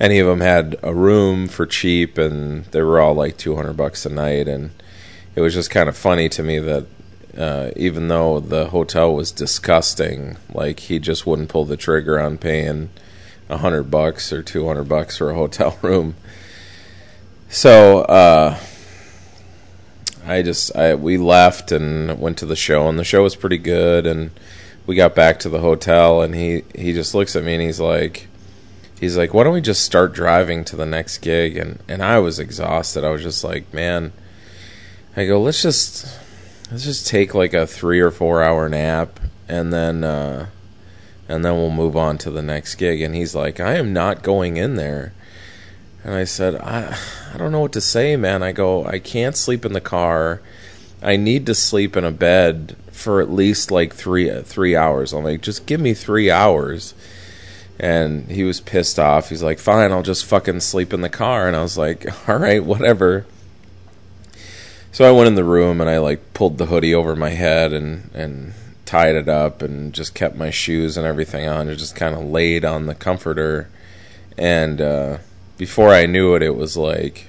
any 0.00 0.18
of 0.18 0.26
them 0.26 0.40
had 0.40 0.76
a 0.82 0.94
room 0.94 1.46
for 1.46 1.66
cheap, 1.66 2.16
and 2.16 2.64
they 2.66 2.82
were 2.82 3.00
all 3.00 3.14
like 3.14 3.36
two 3.36 3.54
hundred 3.56 3.76
bucks 3.76 4.06
a 4.06 4.08
night. 4.08 4.48
And 4.48 4.70
it 5.36 5.42
was 5.42 5.54
just 5.54 5.70
kind 5.70 5.88
of 5.88 5.96
funny 5.96 6.28
to 6.30 6.42
me 6.42 6.58
that 6.58 6.86
uh, 7.36 7.70
even 7.76 8.08
though 8.08 8.40
the 8.40 8.68
hotel 8.68 9.14
was 9.14 9.30
disgusting, 9.30 10.38
like 10.52 10.80
he 10.80 10.98
just 10.98 11.26
wouldn't 11.26 11.50
pull 11.50 11.66
the 11.66 11.76
trigger 11.76 12.18
on 12.18 12.38
paying 12.38 12.88
a 13.50 13.58
hundred 13.58 13.90
bucks 13.90 14.32
or 14.32 14.42
two 14.42 14.66
hundred 14.66 14.88
bucks 14.88 15.18
for 15.18 15.30
a 15.30 15.34
hotel 15.34 15.78
room. 15.82 16.16
So 17.48 18.00
uh, 18.02 18.58
I 20.24 20.42
just 20.42 20.74
I 20.76 20.94
we 20.94 21.18
left 21.18 21.72
and 21.72 22.18
went 22.18 22.38
to 22.38 22.46
the 22.46 22.56
show, 22.56 22.88
and 22.88 22.98
the 22.98 23.04
show 23.04 23.22
was 23.22 23.36
pretty 23.36 23.58
good, 23.58 24.06
and 24.06 24.30
we 24.90 24.96
got 24.96 25.14
back 25.14 25.38
to 25.38 25.48
the 25.48 25.60
hotel 25.60 26.20
and 26.20 26.34
he 26.34 26.64
he 26.74 26.92
just 26.92 27.14
looks 27.14 27.36
at 27.36 27.44
me 27.44 27.54
and 27.54 27.62
he's 27.62 27.78
like 27.78 28.26
he's 28.98 29.16
like 29.16 29.32
why 29.32 29.44
don't 29.44 29.54
we 29.54 29.60
just 29.60 29.84
start 29.84 30.12
driving 30.12 30.64
to 30.64 30.74
the 30.74 30.84
next 30.84 31.18
gig? 31.18 31.56
And 31.56 31.78
and 31.86 32.02
I 32.02 32.18
was 32.18 32.40
exhausted. 32.40 33.04
I 33.04 33.10
was 33.10 33.22
just 33.22 33.44
like 33.44 33.72
man. 33.72 34.12
I 35.16 35.26
go 35.26 35.40
let's 35.40 35.62
just 35.62 36.18
let's 36.70 36.84
just 36.84 37.06
take 37.06 37.34
like 37.34 37.54
a 37.54 37.68
3 37.68 38.00
or 38.00 38.10
4 38.10 38.42
hour 38.42 38.68
nap 38.68 39.20
and 39.48 39.72
then 39.72 40.02
uh 40.02 40.46
and 41.30 41.44
then 41.44 41.54
we'll 41.54 41.70
move 41.70 41.96
on 41.96 42.18
to 42.18 42.30
the 42.30 42.42
next 42.42 42.74
gig 42.74 43.00
and 43.00 43.14
he's 43.14 43.34
like 43.34 43.60
I 43.60 43.76
am 43.76 43.92
not 43.92 44.22
going 44.22 44.56
in 44.56 44.74
there 44.74 45.12
and 46.04 46.14
I 46.14 46.24
said 46.24 46.56
I 46.56 46.96
I 47.32 47.36
don't 47.38 47.52
know 47.52 47.60
what 47.60 47.72
to 47.72 47.80
say 47.80 48.16
man 48.16 48.42
I 48.42 48.52
go 48.52 48.84
I 48.84 48.98
can't 48.98 49.36
sleep 49.36 49.64
in 49.64 49.72
the 49.72 49.80
car 49.80 50.40
I 51.02 51.16
need 51.16 51.46
to 51.46 51.54
sleep 51.54 51.96
in 51.96 52.04
a 52.04 52.10
bed 52.10 52.76
for 52.90 53.20
at 53.20 53.30
least 53.30 53.70
like 53.70 53.94
three 53.94 54.30
three 54.42 54.76
hours. 54.76 55.12
I'm 55.12 55.24
like, 55.24 55.40
just 55.40 55.66
give 55.66 55.80
me 55.80 55.94
three 55.94 56.30
hours. 56.30 56.94
And 57.78 58.30
he 58.30 58.44
was 58.44 58.60
pissed 58.60 58.98
off. 58.98 59.30
He's 59.30 59.42
like, 59.42 59.58
fine, 59.58 59.90
I'll 59.90 60.02
just 60.02 60.26
fucking 60.26 60.60
sleep 60.60 60.92
in 60.92 61.00
the 61.00 61.08
car. 61.08 61.48
And 61.48 61.56
I 61.56 61.62
was 61.62 61.78
like, 61.78 62.06
all 62.28 62.36
right, 62.36 62.62
whatever. 62.62 63.24
So 64.92 65.08
I 65.08 65.12
went 65.12 65.28
in 65.28 65.34
the 65.34 65.44
room 65.44 65.80
and 65.80 65.88
I 65.88 65.98
like 65.98 66.34
pulled 66.34 66.58
the 66.58 66.66
hoodie 66.66 66.94
over 66.94 67.16
my 67.16 67.30
head 67.30 67.72
and 67.72 68.10
and 68.12 68.52
tied 68.90 69.14
it 69.14 69.28
up 69.28 69.62
and 69.62 69.92
just 69.92 70.16
kept 70.16 70.34
my 70.34 70.50
shoes 70.50 70.96
and 70.96 71.06
everything 71.06 71.48
on. 71.48 71.68
and 71.68 71.78
just 71.78 71.94
kind 71.94 72.12
of 72.12 72.24
laid 72.24 72.64
on 72.64 72.86
the 72.86 72.94
comforter. 72.94 73.68
And 74.36 74.80
uh, 74.80 75.18
before 75.56 75.90
I 75.90 76.06
knew 76.06 76.34
it, 76.34 76.42
it 76.42 76.56
was 76.56 76.76
like 76.76 77.28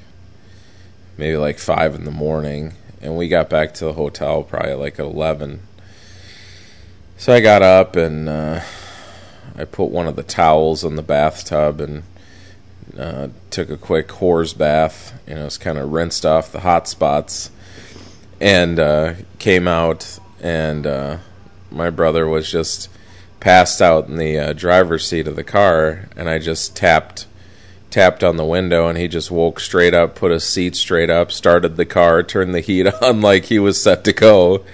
maybe 1.18 1.38
like 1.38 1.60
five 1.60 1.94
in 1.94 2.04
the 2.04 2.10
morning 2.10 2.74
and 3.00 3.16
we 3.16 3.28
got 3.28 3.48
back 3.48 3.76
to 3.76 3.86
the 3.86 3.94
hotel 3.94 4.42
probably 4.42 4.74
like 4.74 5.00
at 5.00 5.06
11 5.06 5.60
so 7.16 7.32
i 7.32 7.40
got 7.40 7.62
up 7.62 7.96
and 7.96 8.28
uh, 8.28 8.60
i 9.56 9.64
put 9.64 9.92
one 9.92 10.08
of 10.08 10.16
the 10.16 10.24
towels 10.24 10.84
in 10.84 10.96
the 10.96 11.04
bathtub 11.04 11.80
and 11.80 12.02
uh, 12.98 13.28
took 13.52 13.70
a 13.70 13.78
quick 13.78 14.08
whore's 14.08 14.54
bath 14.54 15.20
you 15.28 15.36
know 15.36 15.46
it's 15.46 15.60
kind 15.60 15.78
of 15.78 15.92
rinsed 15.92 16.26
off 16.26 16.52
the 16.52 16.62
hot 16.62 16.88
spots 16.88 17.52
and 18.40 18.80
uh, 18.80 19.14
came 19.38 19.68
out 19.68 20.18
and 20.42 20.88
uh, 20.88 21.18
my 21.72 21.90
brother 21.90 22.28
was 22.28 22.52
just 22.52 22.90
passed 23.40 23.82
out 23.82 24.08
in 24.08 24.18
the 24.18 24.38
uh, 24.38 24.54
driver's 24.54 25.08
seat 25.08 25.28
of 25.28 25.36
the 25.36 25.44
car 25.44 26.08
and 26.16 26.30
i 26.30 26.38
just 26.38 26.76
tapped 26.76 27.26
tapped 27.92 28.24
on 28.24 28.38
the 28.38 28.46
window 28.46 28.88
and 28.88 28.98
he 28.98 29.08
just 29.08 29.30
woke 29.30 29.60
straight 29.60 29.94
up, 29.94 30.16
put 30.16 30.32
his 30.32 30.46
seat 30.46 30.76
straight 30.76 31.10
up, 31.10 31.32
started 31.32 31.76
the 31.76 31.86
car, 31.86 32.24
turned 32.24 32.56
the 32.56 32.62
heat 32.62 32.88
on 33.02 33.22
like 33.22 33.46
he 33.46 33.60
was 33.60 33.82
set 33.82 34.04
to 34.06 34.14
go, 34.14 34.66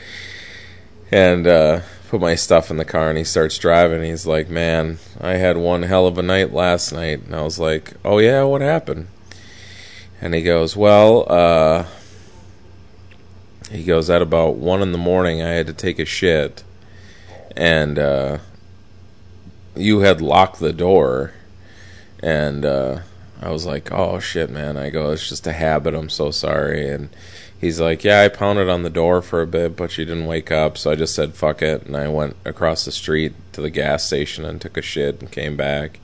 and 1.12 1.48
uh, 1.48 1.82
put 2.08 2.22
my 2.22 2.36
stuff 2.36 2.72
in 2.72 2.78
the 2.78 2.86
car. 2.86 3.10
And 3.10 3.18
he 3.18 3.24
starts 3.24 3.58
driving. 3.58 4.04
he's 4.04 4.28
like, 4.28 4.50
"Man, 4.50 5.00
I 5.20 5.34
had 5.34 5.58
one 5.58 5.84
hell 5.84 6.08
of 6.08 6.18
a 6.18 6.24
night 6.24 6.54
last 6.54 6.94
night." 6.94 7.24
And 7.26 7.36
I 7.36 7.42
was 7.42 7.60
like, 7.60 7.94
"Oh 8.06 8.20
yeah, 8.20 8.44
what 8.44 8.62
happened?" 8.62 9.08
And 10.22 10.34
he 10.34 10.42
goes, 10.42 10.76
"Well, 10.78 11.26
uh, 11.28 11.86
he 13.72 13.84
goes 13.84 14.10
at 14.10 14.22
about 14.22 14.56
one 14.56 14.82
in 14.82 14.92
the 14.92 14.98
morning. 14.98 15.42
I 15.42 15.50
had 15.50 15.68
to 15.68 15.74
take 15.74 16.00
a 16.00 16.06
shit, 16.06 16.64
and 17.58 18.00
uh, 18.00 18.38
you 19.76 20.00
had 20.00 20.22
locked 20.22 20.60
the 20.60 20.74
door." 20.74 21.34
and 22.20 22.66
uh, 22.66 23.00
I 23.42 23.50
was 23.50 23.66
like, 23.66 23.92
"Oh 23.92 24.20
shit, 24.20 24.50
man!" 24.50 24.78
I 24.78 24.90
go, 24.90 25.12
"It's 25.12 25.30
just 25.30 25.48
a 25.48 25.54
habit. 25.54 25.94
I'm 25.94 26.10
so 26.10 26.32
sorry." 26.32 26.90
And 26.90 27.10
he's 27.60 27.80
like, 27.80 28.04
"Yeah, 28.04 28.22
I 28.22 28.28
pounded 28.30 28.70
on 28.70 28.84
the 28.84 28.90
door 28.90 29.22
for 29.22 29.42
a 29.42 29.48
bit, 29.48 29.76
but 29.76 29.92
she 29.92 30.06
didn't 30.06 30.26
wake 30.26 30.52
up, 30.52 30.78
so 30.78 30.92
I 30.92 30.96
just 30.96 31.16
said 31.16 31.36
fuck 31.36 31.62
it." 31.62 31.86
And 31.86 31.96
I 31.96 32.08
went 32.08 32.36
across 32.46 32.86
the 32.86 32.92
street 32.92 33.34
to 33.54 33.62
the 33.62 33.70
gas 33.70 34.04
station 34.04 34.46
and 34.46 34.60
took 34.60 34.78
a 34.78 34.82
shit 34.82 35.22
and 35.22 35.32
came 35.32 35.56
back. 35.56 36.00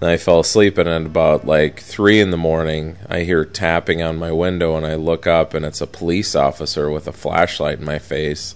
And 0.00 0.10
I 0.10 0.16
fell 0.16 0.40
asleep, 0.40 0.78
and 0.78 0.88
at 0.88 1.02
about 1.02 1.46
like 1.46 1.80
three 1.80 2.20
in 2.20 2.30
the 2.30 2.36
morning, 2.36 2.96
I 3.08 3.20
hear 3.20 3.44
tapping 3.44 4.02
on 4.02 4.16
my 4.18 4.32
window, 4.32 4.76
and 4.76 4.86
I 4.86 4.94
look 4.94 5.26
up, 5.26 5.54
and 5.54 5.64
it's 5.64 5.80
a 5.80 5.86
police 5.86 6.34
officer 6.34 6.90
with 6.90 7.06
a 7.06 7.12
flashlight 7.12 7.78
in 7.78 7.84
my 7.84 7.98
face. 7.98 8.54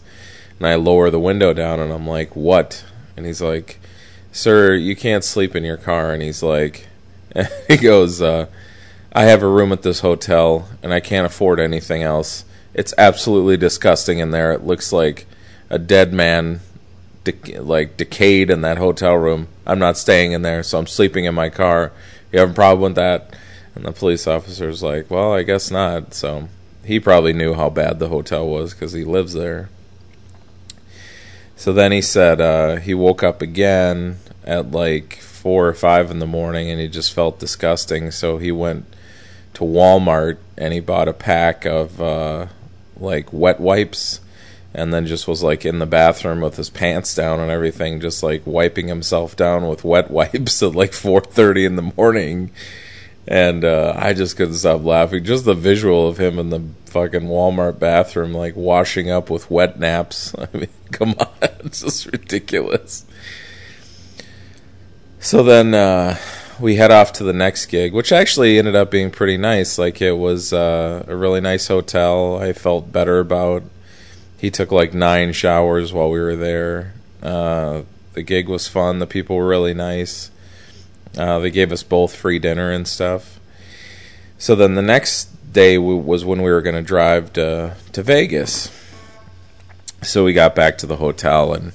And 0.61 0.69
I 0.69 0.77
lower 0.77 1.11
the 1.11 1.19
window 1.19 1.53
down, 1.53 1.81
and 1.81 1.93
I'm 1.93 2.07
like, 2.07 2.37
"What?" 2.37 2.85
And 3.17 3.27
he's 3.27 3.43
like 3.43 3.81
sir, 4.33 4.75
you 4.75 4.97
can't 4.97 5.25
sleep 5.25 5.57
in 5.57 5.65
your 5.65 5.77
car. 5.77 6.13
And 6.13 6.23
he's 6.23 6.43
like, 6.43 6.89
he 7.69 7.77
goes, 7.77 8.21
uh, 8.21 8.47
I 9.13 9.25
have 9.25 9.43
a 9.43 9.49
room 9.49 9.73
at 9.73 9.83
this 9.83 10.01
hotel 10.01 10.69
and 10.83 10.93
I 10.93 11.01
can't 11.01 11.27
afford 11.27 11.61
anything 11.61 12.03
else. 12.03 12.45
It's 12.75 12.95
absolutely 12.97 13.57
disgusting 13.57 14.19
in 14.19 14.31
there. 14.31 14.53
It 14.53 14.65
looks 14.65 14.93
like 14.93 15.27
a 15.69 15.79
dead 15.79 16.13
man, 16.13 16.61
de- 17.25 17.59
like 17.59 17.97
decayed 17.97 18.51
in 18.51 18.61
that 18.63 18.79
hotel 18.79 19.15
room. 19.15 19.49
I'm 19.67 19.79
not 19.79 19.99
staying 19.99 20.33
in 20.33 20.43
there, 20.43 20.63
so 20.63 20.79
I'm 20.79 20.87
sleeping 20.87 21.25
in 21.25 21.35
my 21.35 21.49
car. 21.49 21.93
You 22.33 22.41
have 22.41 22.51
a 22.51 22.55
problem 22.55 22.93
with 22.93 22.95
that? 22.97 23.35
And 23.75 23.85
the 23.85 23.93
police 23.93 24.27
officer's 24.27 24.83
like, 24.83 25.11
Well, 25.11 25.33
I 25.33 25.43
guess 25.43 25.71
not. 25.71 26.15
So 26.15 26.49
he 26.85 27.01
probably 27.01 27.33
knew 27.33 27.55
how 27.55 27.71
bad 27.71 27.99
the 27.99 28.09
hotel 28.09 28.47
was 28.47 28.73
because 28.73 28.93
he 28.93 29.05
lives 29.05 29.33
there. 29.33 29.69
So 31.61 31.75
then 31.75 31.93
he 31.93 32.01
said 32.01 32.41
uh, 32.41 32.77
he 32.77 32.95
woke 32.95 33.23
up 33.23 33.43
again 33.43 34.17
at 34.45 34.71
like 34.71 35.17
four 35.17 35.69
or 35.69 35.75
five 35.75 36.11
in 36.11 36.19
the 36.19 36.27
morning, 36.27 36.71
and 36.71 36.81
he 36.81 36.89
just 36.89 37.13
felt 37.13 37.39
disgusting. 37.39 38.11
So 38.13 38.39
he 38.39 38.51
went 38.51 38.87
to 39.53 39.65
Walmart 39.65 40.39
and 40.57 40.73
he 40.73 40.81
bought 40.81 41.07
a 41.07 41.13
pack 41.13 41.67
of 41.67 42.01
uh, 42.01 42.47
like 42.97 43.31
wet 43.31 43.61
wipes, 43.61 44.21
and 44.73 44.95
then 44.95 45.05
just 45.05 45.29
was 45.29 45.43
like 45.43 45.67
in 45.67 45.81
the 45.81 45.85
bathroom 45.87 46.41
with 46.41 46.57
his 46.57 46.71
pants 46.71 47.15
down 47.15 47.41
and 47.41 47.51
everything, 47.51 48.01
just 48.01 48.23
like 48.23 48.41
wiping 48.47 48.89
himself 48.89 49.37
down 49.37 49.69
with 49.69 49.85
wet 49.85 50.11
wipes 50.11 50.63
at 50.63 50.75
like 50.75 50.95
four 50.95 51.21
thirty 51.21 51.67
in 51.67 51.77
the 51.77 51.93
morning. 51.95 52.53
And 53.31 53.65
uh, 53.65 53.95
I 53.97 54.13
just 54.13 54.37
couldn't 54.37 54.55
stop 54.55 54.83
laughing. 54.83 55.23
Just 55.23 55.45
the 55.45 55.55
visual 55.55 56.09
of 56.09 56.19
him 56.19 56.37
in 56.41 56.51
the 56.51 56.63
fucking 56.87 57.23
Walmart 57.23 57.79
bathroom, 57.79 58.35
like 58.35 58.57
washing 58.57 59.09
up 59.09 59.31
with 59.31 59.49
wet 59.49 59.79
naps. 59.79 60.35
I 60.39 60.49
mean, 60.53 60.69
come 60.91 61.15
on, 61.19 61.29
it's 61.61 61.81
just 61.81 62.07
ridiculous. 62.07 63.07
So 65.21 65.45
then 65.45 65.75
uh, 65.75 66.19
we 66.59 66.75
head 66.75 66.91
off 66.91 67.13
to 67.15 67.25
the 67.25 67.33
next 67.33 67.67
gig, 67.67 67.93
which 67.93 68.11
actually 68.11 68.59
ended 68.59 68.75
up 68.75 68.91
being 68.91 69.13
pretty 69.13 69.37
nice. 69.37 69.79
Like 69.79 70.03
it 70.03 70.19
was 70.19 70.53
uh, 70.53 71.05
a 71.07 71.15
really 71.15 71.41
nice 71.41 71.69
hotel. 71.69 72.37
I 72.37 72.53
felt 72.53 72.91
better 72.91 73.21
about. 73.21 73.63
He 74.39 74.51
took 74.51 74.73
like 74.73 74.93
nine 74.93 75.33
showers 75.35 75.93
while 75.93 76.11
we 76.11 76.19
were 76.19 76.37
there. 76.37 76.95
Uh, 77.23 77.83
the 78.15 78.23
gig 78.23 78.49
was 78.49 78.67
fun. 78.67 78.99
The 78.99 79.07
people 79.07 79.37
were 79.37 79.47
really 79.47 79.75
nice. 79.75 80.33
Uh, 81.17 81.39
they 81.39 81.51
gave 81.51 81.73
us 81.73 81.83
both 81.83 82.15
free 82.15 82.39
dinner 82.39 82.71
and 82.71 82.87
stuff. 82.87 83.41
So 84.39 84.55
then 84.55 84.75
the 84.75 84.83
next 84.83 85.53
day 85.53 85.77
was 85.79 86.25
when 86.25 86.43
we 86.43 86.51
were 86.51 86.63
going 86.63 86.77
to 86.77 86.83
drive 86.83 87.33
to 87.35 87.75
to 87.93 88.03
Vegas. 88.03 88.71
So 90.03 90.25
we 90.25 90.33
got 90.33 90.55
back 90.55 90.79
to 90.79 90.87
the 90.87 90.97
hotel 90.97 91.53
and 91.53 91.73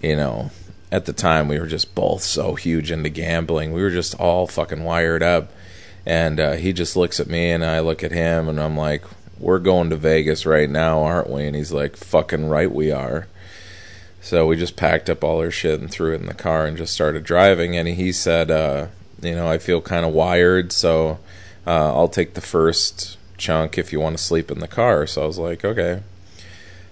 you 0.00 0.14
know 0.14 0.50
at 0.92 1.06
the 1.06 1.12
time 1.12 1.48
we 1.48 1.58
were 1.58 1.66
just 1.66 1.94
both 1.94 2.22
so 2.22 2.54
huge 2.54 2.90
into 2.90 3.08
gambling. 3.08 3.72
We 3.72 3.82
were 3.82 3.90
just 3.90 4.14
all 4.20 4.46
fucking 4.46 4.84
wired 4.84 5.22
up. 5.22 5.52
And 6.04 6.38
uh, 6.38 6.52
he 6.52 6.72
just 6.72 6.96
looks 6.96 7.18
at 7.18 7.26
me 7.26 7.50
and 7.50 7.64
I 7.64 7.80
look 7.80 8.04
at 8.04 8.12
him 8.12 8.48
and 8.48 8.60
I'm 8.60 8.76
like, 8.76 9.02
"We're 9.40 9.58
going 9.58 9.90
to 9.90 9.96
Vegas 9.96 10.46
right 10.46 10.70
now, 10.70 11.02
aren't 11.02 11.28
we?" 11.28 11.44
And 11.46 11.56
he's 11.56 11.72
like, 11.72 11.96
"Fucking 11.96 12.48
right 12.48 12.70
we 12.70 12.92
are." 12.92 13.26
So 14.26 14.44
we 14.44 14.56
just 14.56 14.74
packed 14.74 15.08
up 15.08 15.22
all 15.22 15.38
our 15.38 15.52
shit 15.52 15.78
and 15.78 15.88
threw 15.88 16.12
it 16.12 16.20
in 16.20 16.26
the 16.26 16.34
car 16.34 16.66
and 16.66 16.76
just 16.76 16.92
started 16.92 17.22
driving. 17.22 17.76
And 17.76 17.86
he 17.86 18.10
said, 18.10 18.50
uh, 18.50 18.88
"You 19.22 19.36
know, 19.36 19.46
I 19.46 19.58
feel 19.58 19.80
kind 19.80 20.04
of 20.04 20.12
wired, 20.12 20.72
so 20.72 21.20
uh, 21.64 21.94
I'll 21.94 22.08
take 22.08 22.34
the 22.34 22.40
first 22.40 23.18
chunk 23.38 23.78
if 23.78 23.92
you 23.92 24.00
want 24.00 24.18
to 24.18 24.22
sleep 24.22 24.50
in 24.50 24.58
the 24.58 24.66
car." 24.66 25.06
So 25.06 25.22
I 25.22 25.26
was 25.26 25.38
like, 25.38 25.64
"Okay." 25.64 26.02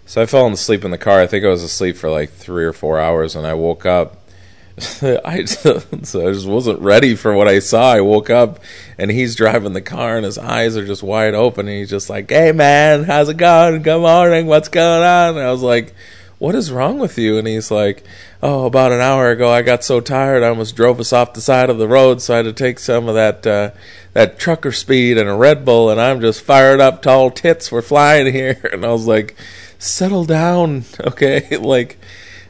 So 0.07 0.23
I 0.23 0.27
fell 0.27 0.47
asleep 0.47 0.85
in 0.85 0.93
the 0.93 0.97
car. 0.97 1.21
I 1.21 1.27
think 1.27 1.45
I 1.45 1.49
was 1.49 1.65
asleep 1.65 1.97
for 1.97 2.09
like 2.09 2.31
three 2.31 2.65
or 2.65 2.73
four 2.73 3.01
hours, 3.01 3.35
and 3.35 3.45
I 3.45 3.55
woke 3.55 3.85
up. 3.85 4.29
I 5.03 5.39
just, 5.39 5.63
so 6.07 6.29
I 6.29 6.33
just 6.33 6.47
wasn't 6.47 6.79
ready 6.83 7.17
for 7.17 7.35
what 7.35 7.49
I 7.49 7.59
saw. 7.59 7.95
I 7.95 8.01
woke 8.01 8.31
up, 8.31 8.61
and 8.97 9.11
he's 9.11 9.35
driving 9.35 9.73
the 9.73 9.83
car, 9.83 10.17
and 10.17 10.25
his 10.25 10.39
eyes 10.39 10.77
are 10.77 10.87
just 10.87 11.03
wide 11.03 11.35
open, 11.35 11.67
and 11.67 11.79
he's 11.79 11.91
just 11.91 12.09
like, 12.09 12.31
"Hey 12.31 12.53
man, 12.53 13.03
how's 13.03 13.29
it 13.29 13.39
going? 13.39 13.83
Good 13.83 14.03
morning. 14.03 14.47
What's 14.47 14.69
going 14.69 15.03
on?" 15.03 15.31
And 15.37 15.45
I 15.45 15.51
was 15.51 15.63
like, 15.63 15.97
"What 16.45 16.55
is 16.55 16.73
wrong 16.73 16.99
with 16.99 17.19
you?" 17.19 17.39
And 17.39 17.47
he's 17.47 17.71
like, 17.71 18.05
"Oh, 18.43 18.67
about 18.67 18.93
an 18.93 19.01
hour 19.01 19.31
ago, 19.31 19.51
I 19.51 19.63
got 19.63 19.85
so 19.85 20.01
tired, 20.01 20.43
I 20.43 20.49
almost 20.49 20.77
drove 20.77 21.01
us 21.01 21.13
off 21.13 21.35
the 21.35 21.41
side 21.41 21.71
of 21.71 21.79
the 21.79 21.89
road, 21.89 22.21
so 22.21 22.35
I 22.35 22.37
had 22.39 22.45
to 22.45 22.53
take 22.53 22.79
some 22.79 23.09
of 23.09 23.15
that." 23.15 23.47
Uh, 23.47 23.71
that 24.15 24.39
trucker 24.39 24.73
speed 24.73 25.19
and 25.19 25.29
a 25.29 25.35
Red 25.35 25.65
Bull, 25.65 25.91
and 25.91 26.01
I'm 26.01 26.21
just 26.21 26.41
fired 26.41 26.81
up. 26.81 27.03
Tall 27.03 27.31
tits 27.31 27.71
were 27.71 27.83
flying 27.83 28.33
here, 28.33 28.59
and 28.73 28.85
I 28.85 28.89
was 28.89 29.07
like, 29.07 29.37
settle 29.79 30.25
down, 30.25 30.85
okay? 31.01 31.57
like, 31.61 31.99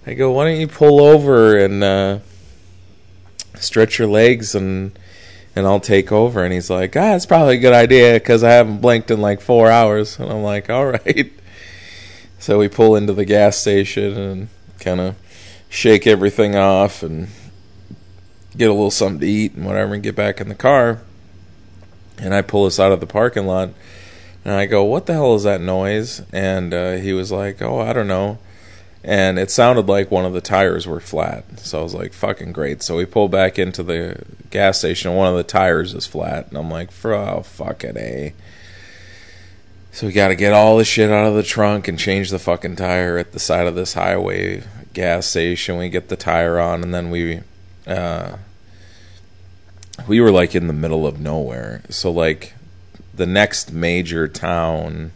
I 0.06 0.14
go, 0.14 0.30
why 0.30 0.48
don't 0.48 0.60
you 0.60 0.68
pull 0.68 1.00
over 1.00 1.56
and 1.56 1.82
uh, 1.82 2.18
stretch 3.54 3.98
your 3.98 4.08
legs 4.08 4.54
and 4.54 4.96
and 5.56 5.68
I'll 5.68 5.78
take 5.78 6.10
over. 6.10 6.42
And 6.42 6.52
he's 6.52 6.68
like, 6.68 6.96
ah, 6.96 7.14
it's 7.14 7.26
probably 7.26 7.58
a 7.58 7.60
good 7.60 7.72
idea 7.72 8.14
because 8.14 8.42
I 8.42 8.50
haven't 8.50 8.80
blinked 8.80 9.12
in 9.12 9.20
like 9.20 9.40
four 9.40 9.70
hours. 9.70 10.18
And 10.18 10.28
I'm 10.28 10.42
like, 10.42 10.68
all 10.68 10.86
right. 10.86 11.32
So 12.44 12.58
we 12.58 12.68
pull 12.68 12.94
into 12.94 13.14
the 13.14 13.24
gas 13.24 13.56
station 13.56 14.18
and 14.18 14.48
kind 14.78 15.00
of 15.00 15.16
shake 15.70 16.06
everything 16.06 16.54
off 16.54 17.02
and 17.02 17.28
get 18.54 18.68
a 18.68 18.74
little 18.74 18.90
something 18.90 19.20
to 19.20 19.26
eat 19.26 19.54
and 19.54 19.64
whatever 19.64 19.94
and 19.94 20.02
get 20.02 20.14
back 20.14 20.42
in 20.42 20.50
the 20.50 20.54
car. 20.54 21.00
And 22.18 22.34
I 22.34 22.42
pull 22.42 22.66
us 22.66 22.78
out 22.78 22.92
of 22.92 23.00
the 23.00 23.06
parking 23.06 23.46
lot 23.46 23.70
and 24.44 24.52
I 24.52 24.66
go, 24.66 24.84
"What 24.84 25.06
the 25.06 25.14
hell 25.14 25.34
is 25.34 25.44
that 25.44 25.62
noise?" 25.62 26.20
And 26.34 26.74
uh, 26.74 26.96
he 26.96 27.14
was 27.14 27.32
like, 27.32 27.62
"Oh, 27.62 27.80
I 27.80 27.94
don't 27.94 28.08
know." 28.08 28.36
And 29.02 29.38
it 29.38 29.50
sounded 29.50 29.88
like 29.88 30.10
one 30.10 30.26
of 30.26 30.34
the 30.34 30.42
tires 30.42 30.86
were 30.86 31.00
flat. 31.00 31.60
So 31.60 31.80
I 31.80 31.82
was 31.82 31.94
like, 31.94 32.12
"Fucking 32.12 32.52
great!" 32.52 32.82
So 32.82 32.98
we 32.98 33.06
pull 33.06 33.30
back 33.30 33.58
into 33.58 33.82
the 33.82 34.22
gas 34.50 34.80
station. 34.80 35.12
And 35.12 35.18
one 35.18 35.30
of 35.30 35.36
the 35.38 35.44
tires 35.44 35.94
is 35.94 36.04
flat, 36.04 36.48
and 36.48 36.58
I'm 36.58 36.70
like, 36.70 36.90
"Oh, 37.06 37.40
fuck 37.40 37.84
it, 37.84 37.96
eh." 37.96 38.32
So 39.94 40.08
we 40.08 40.12
got 40.12 40.28
to 40.28 40.34
get 40.34 40.52
all 40.52 40.76
the 40.76 40.84
shit 40.84 41.08
out 41.08 41.28
of 41.28 41.34
the 41.34 41.44
trunk 41.44 41.86
and 41.86 41.96
change 41.96 42.30
the 42.30 42.40
fucking 42.40 42.74
tire 42.74 43.16
at 43.16 43.30
the 43.30 43.38
side 43.38 43.68
of 43.68 43.76
this 43.76 43.94
highway 43.94 44.64
gas 44.92 45.28
station. 45.28 45.76
We 45.76 45.88
get 45.88 46.08
the 46.08 46.16
tire 46.16 46.58
on, 46.58 46.82
and 46.82 46.92
then 46.92 47.10
we. 47.10 47.42
Uh, 47.86 48.38
we 50.08 50.20
were 50.20 50.32
like 50.32 50.56
in 50.56 50.66
the 50.66 50.72
middle 50.72 51.06
of 51.06 51.20
nowhere. 51.20 51.80
So 51.90 52.10
like 52.10 52.54
the 53.14 53.24
next 53.24 53.72
major 53.72 54.26
town 54.26 55.12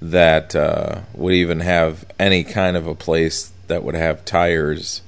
that 0.00 0.54
uh, 0.54 1.00
would 1.12 1.34
even 1.34 1.58
have 1.58 2.04
any 2.16 2.44
kind 2.44 2.76
of 2.76 2.86
a 2.86 2.94
place 2.94 3.50
that 3.66 3.82
would 3.82 3.96
have 3.96 4.24
tires 4.24 5.02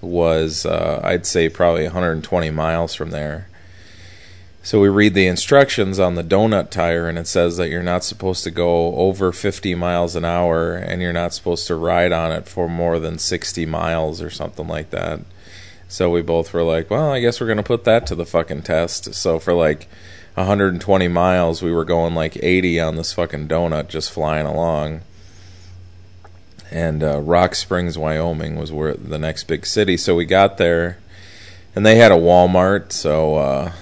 was, 0.00 0.66
uh, 0.66 1.00
I'd 1.04 1.26
say, 1.26 1.48
probably 1.48 1.84
120 1.84 2.50
miles 2.50 2.92
from 2.92 3.12
there. 3.12 3.46
So 4.66 4.80
we 4.80 4.88
read 4.88 5.14
the 5.14 5.28
instructions 5.28 6.00
on 6.00 6.16
the 6.16 6.24
donut 6.24 6.70
tire, 6.70 7.08
and 7.08 7.16
it 7.18 7.28
says 7.28 7.56
that 7.56 7.68
you're 7.68 7.84
not 7.84 8.02
supposed 8.02 8.42
to 8.42 8.50
go 8.50 8.96
over 8.96 9.30
50 9.30 9.76
miles 9.76 10.16
an 10.16 10.24
hour, 10.24 10.74
and 10.74 11.00
you're 11.00 11.12
not 11.12 11.32
supposed 11.32 11.68
to 11.68 11.76
ride 11.76 12.10
on 12.10 12.32
it 12.32 12.48
for 12.48 12.68
more 12.68 12.98
than 12.98 13.16
60 13.16 13.64
miles 13.64 14.20
or 14.20 14.28
something 14.28 14.66
like 14.66 14.90
that. 14.90 15.20
So 15.86 16.10
we 16.10 16.20
both 16.20 16.52
were 16.52 16.64
like, 16.64 16.90
well, 16.90 17.12
I 17.12 17.20
guess 17.20 17.40
we're 17.40 17.46
going 17.46 17.58
to 17.58 17.62
put 17.62 17.84
that 17.84 18.08
to 18.08 18.16
the 18.16 18.26
fucking 18.26 18.62
test. 18.62 19.14
So 19.14 19.38
for 19.38 19.54
like 19.54 19.86
120 20.34 21.06
miles, 21.06 21.62
we 21.62 21.70
were 21.70 21.84
going 21.84 22.16
like 22.16 22.36
80 22.42 22.80
on 22.80 22.96
this 22.96 23.12
fucking 23.12 23.46
donut 23.46 23.86
just 23.86 24.10
flying 24.10 24.46
along. 24.46 25.02
And 26.72 27.04
uh, 27.04 27.20
Rock 27.20 27.54
Springs, 27.54 27.96
Wyoming 27.96 28.56
was 28.56 28.72
where 28.72 28.94
the 28.94 29.16
next 29.16 29.44
big 29.44 29.64
city. 29.64 29.96
So 29.96 30.16
we 30.16 30.24
got 30.24 30.58
there, 30.58 30.98
and 31.76 31.86
they 31.86 31.94
had 31.94 32.10
a 32.10 32.16
Walmart. 32.16 32.90
So 32.90 33.36
uh, 33.36 33.72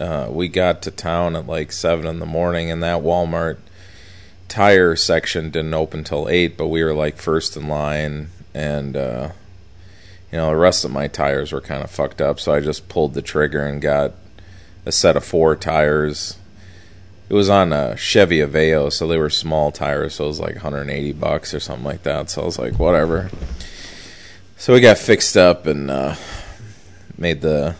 uh, 0.00 0.28
we 0.30 0.48
got 0.48 0.80
to 0.82 0.90
town 0.90 1.36
at 1.36 1.46
like 1.46 1.70
7 1.70 2.06
in 2.06 2.18
the 2.18 2.26
morning, 2.26 2.70
and 2.70 2.82
that 2.82 3.02
Walmart 3.02 3.58
tire 4.48 4.96
section 4.96 5.50
didn't 5.50 5.74
open 5.74 6.02
till 6.02 6.28
8, 6.28 6.56
but 6.56 6.68
we 6.68 6.82
were 6.82 6.94
like 6.94 7.16
first 7.16 7.56
in 7.56 7.68
line. 7.68 8.30
And, 8.54 8.96
uh, 8.96 9.30
you 10.32 10.38
know, 10.38 10.50
the 10.50 10.56
rest 10.56 10.84
of 10.84 10.90
my 10.90 11.06
tires 11.06 11.52
were 11.52 11.60
kind 11.60 11.84
of 11.84 11.90
fucked 11.90 12.20
up. 12.20 12.40
So 12.40 12.52
I 12.52 12.60
just 12.60 12.88
pulled 12.88 13.14
the 13.14 13.22
trigger 13.22 13.64
and 13.64 13.80
got 13.80 14.14
a 14.86 14.90
set 14.90 15.16
of 15.16 15.24
four 15.24 15.54
tires. 15.54 16.38
It 17.28 17.34
was 17.34 17.48
on 17.48 17.72
a 17.72 17.96
Chevy 17.96 18.38
Aveo, 18.38 18.90
so 18.90 19.06
they 19.06 19.18
were 19.18 19.30
small 19.30 19.70
tires, 19.70 20.14
so 20.14 20.24
it 20.24 20.28
was 20.28 20.40
like 20.40 20.54
180 20.54 21.12
bucks 21.12 21.54
or 21.54 21.60
something 21.60 21.84
like 21.84 22.02
that. 22.02 22.30
So 22.30 22.42
I 22.42 22.44
was 22.46 22.58
like, 22.58 22.78
whatever. 22.78 23.30
So 24.56 24.72
we 24.72 24.80
got 24.80 24.98
fixed 24.98 25.36
up 25.36 25.66
and 25.66 25.90
uh, 25.90 26.16
made 27.16 27.40
the 27.40 27.76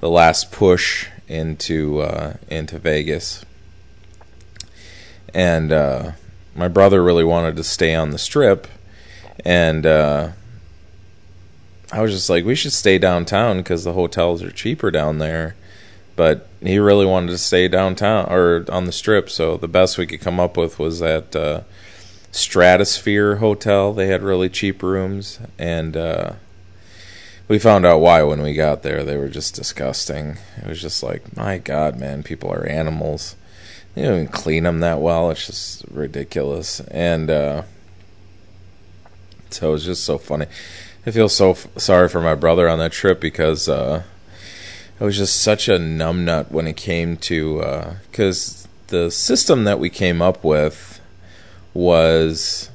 the 0.00 0.10
last 0.10 0.52
push 0.52 1.08
into 1.28 2.00
uh, 2.00 2.34
into 2.48 2.78
Vegas. 2.78 3.44
And 5.34 5.72
uh, 5.72 6.12
my 6.54 6.68
brother 6.68 7.02
really 7.02 7.24
wanted 7.24 7.56
to 7.56 7.64
stay 7.64 7.94
on 7.94 8.10
the 8.10 8.18
strip, 8.18 8.66
and 9.44 9.84
uh, 9.84 10.30
I 11.92 12.00
was 12.00 12.12
just 12.12 12.30
like, 12.30 12.44
we 12.44 12.54
should 12.54 12.72
stay 12.72 12.98
downtown 12.98 13.58
because 13.58 13.84
the 13.84 13.92
hotels 13.92 14.42
are 14.42 14.50
cheaper 14.50 14.90
down 14.90 15.18
there 15.18 15.56
but 16.16 16.48
he 16.62 16.78
really 16.78 17.06
wanted 17.06 17.30
to 17.30 17.38
stay 17.38 17.68
downtown 17.68 18.26
or 18.32 18.64
on 18.70 18.86
the 18.86 18.92
strip. 18.92 19.30
So 19.30 19.58
the 19.58 19.68
best 19.68 19.98
we 19.98 20.06
could 20.06 20.20
come 20.22 20.40
up 20.40 20.56
with 20.56 20.78
was 20.78 20.98
that 21.00 21.36
uh, 21.36 21.60
Stratosphere 22.32 23.36
Hotel. 23.36 23.92
They 23.92 24.08
had 24.08 24.22
really 24.22 24.48
cheap 24.48 24.82
rooms, 24.82 25.38
and 25.58 25.96
uh, 25.96 26.32
we 27.48 27.58
found 27.58 27.86
out 27.86 28.00
why 28.00 28.22
when 28.22 28.42
we 28.42 28.54
got 28.54 28.82
there. 28.82 29.04
They 29.04 29.16
were 29.16 29.28
just 29.28 29.54
disgusting. 29.54 30.38
It 30.56 30.66
was 30.66 30.80
just 30.80 31.02
like, 31.02 31.36
my 31.36 31.58
God, 31.58 31.98
man, 31.98 32.22
people 32.22 32.52
are 32.52 32.66
animals. 32.66 33.36
They 33.94 34.02
don't 34.02 34.14
even 34.14 34.28
clean 34.28 34.64
them 34.64 34.80
that 34.80 35.00
well. 35.00 35.30
It's 35.30 35.46
just 35.46 35.84
ridiculous, 35.90 36.80
and 36.80 37.30
uh, 37.30 37.62
so 39.48 39.70
it 39.70 39.72
was 39.72 39.84
just 39.86 40.04
so 40.04 40.18
funny. 40.18 40.46
I 41.06 41.10
feel 41.12 41.30
so 41.30 41.52
f- 41.52 41.68
sorry 41.78 42.08
for 42.08 42.20
my 42.20 42.34
brother 42.34 42.68
on 42.68 42.78
that 42.78 42.92
trip 42.92 43.20
because 43.20 43.70
uh, 43.70 44.02
I 45.00 45.04
was 45.04 45.16
just 45.16 45.40
such 45.40 45.68
a 45.68 45.78
numbnut 45.78 46.50
when 46.50 46.66
it 46.66 46.76
came 46.76 47.16
to 47.18 47.94
because 48.10 48.66
uh, 48.66 48.68
the 48.88 49.10
system 49.10 49.64
that 49.64 49.78
we 49.78 49.88
came 49.88 50.20
up 50.20 50.44
with 50.44 51.00
was 51.72 52.70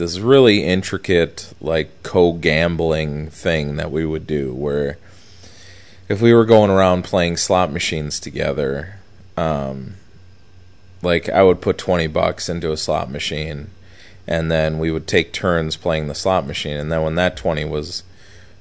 this 0.00 0.18
really 0.18 0.64
intricate 0.64 1.52
like 1.60 2.02
co-gambling 2.02 3.28
thing 3.28 3.76
that 3.76 3.92
we 3.92 4.04
would 4.06 4.26
do 4.26 4.54
where 4.54 4.96
if 6.08 6.22
we 6.22 6.32
were 6.32 6.46
going 6.46 6.70
around 6.70 7.04
playing 7.04 7.36
slot 7.36 7.70
machines 7.70 8.18
together, 8.18 8.96
um, 9.36 9.94
like 11.02 11.28
I 11.28 11.42
would 11.42 11.60
put 11.60 11.76
20 11.76 12.06
bucks 12.06 12.48
into 12.48 12.72
a 12.72 12.78
slot 12.78 13.10
machine 13.10 13.68
and 14.26 14.50
then 14.50 14.78
we 14.78 14.90
would 14.90 15.06
take 15.06 15.34
turns 15.34 15.76
playing 15.76 16.08
the 16.08 16.14
slot 16.14 16.46
machine. 16.46 16.78
And 16.78 16.90
then 16.90 17.02
when 17.02 17.14
that 17.16 17.36
20 17.36 17.66
was 17.66 18.02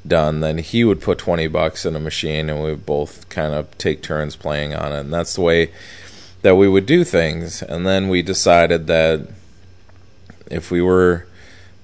done 0.05 0.41
then 0.41 0.57
he 0.57 0.83
would 0.83 1.01
put 1.01 1.17
20 1.17 1.47
bucks 1.47 1.85
in 1.85 1.95
a 1.95 1.99
machine 1.99 2.49
and 2.49 2.61
we 2.61 2.71
would 2.71 2.85
both 2.85 3.29
kind 3.29 3.53
of 3.53 3.77
take 3.77 4.03
turns 4.03 4.35
playing 4.35 4.75
on 4.75 4.91
it. 4.91 4.99
And 4.99 5.13
that's 5.13 5.35
the 5.35 5.41
way 5.41 5.71
that 6.41 6.55
we 6.55 6.67
would 6.67 6.85
do 6.85 7.05
things. 7.05 7.61
And 7.61 7.87
then 7.87 8.09
we 8.09 8.21
decided 8.21 8.87
that 8.87 9.25
if 10.51 10.69
we 10.69 10.81
were 10.81 11.25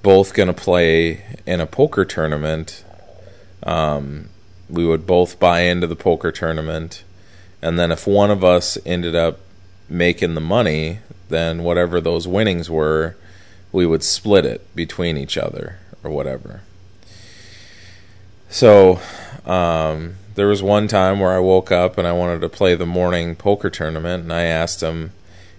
both 0.05 0.33
going 0.33 0.47
to 0.47 0.53
play 0.53 1.21
in 1.45 1.59
a 1.59 1.65
poker 1.65 2.05
tournament 2.05 2.83
um, 3.63 4.29
we 4.69 4.85
would 4.85 5.05
both 5.07 5.39
buy 5.39 5.61
into 5.61 5.87
the 5.87 5.95
poker 5.95 6.31
tournament 6.31 7.03
and 7.61 7.79
then 7.79 7.91
if 7.91 8.05
one 8.05 8.29
of 8.29 8.43
us 8.43 8.77
ended 8.85 9.15
up 9.15 9.39
making 9.89 10.35
the 10.35 10.41
money, 10.41 10.99
then 11.29 11.63
whatever 11.63 11.99
those 11.99 12.27
winnings 12.27 12.69
were, 12.69 13.15
we 13.71 13.85
would 13.85 14.03
split 14.03 14.45
it 14.45 14.75
between 14.75 15.17
each 15.17 15.37
other 15.37 15.79
or 16.03 16.11
whatever. 16.11 16.61
So, 18.49 18.99
um, 19.45 20.15
there 20.35 20.47
was 20.47 20.61
one 20.61 20.87
time 20.87 21.19
where 21.19 21.33
I 21.33 21.39
woke 21.39 21.71
up 21.71 21.97
and 21.97 22.07
I 22.07 22.11
wanted 22.11 22.41
to 22.41 22.49
play 22.49 22.75
the 22.75 22.85
morning 22.85 23.35
poker 23.35 23.69
tournament, 23.69 24.23
and 24.23 24.33
I 24.33 24.43
asked 24.43 24.81
him 24.81 25.11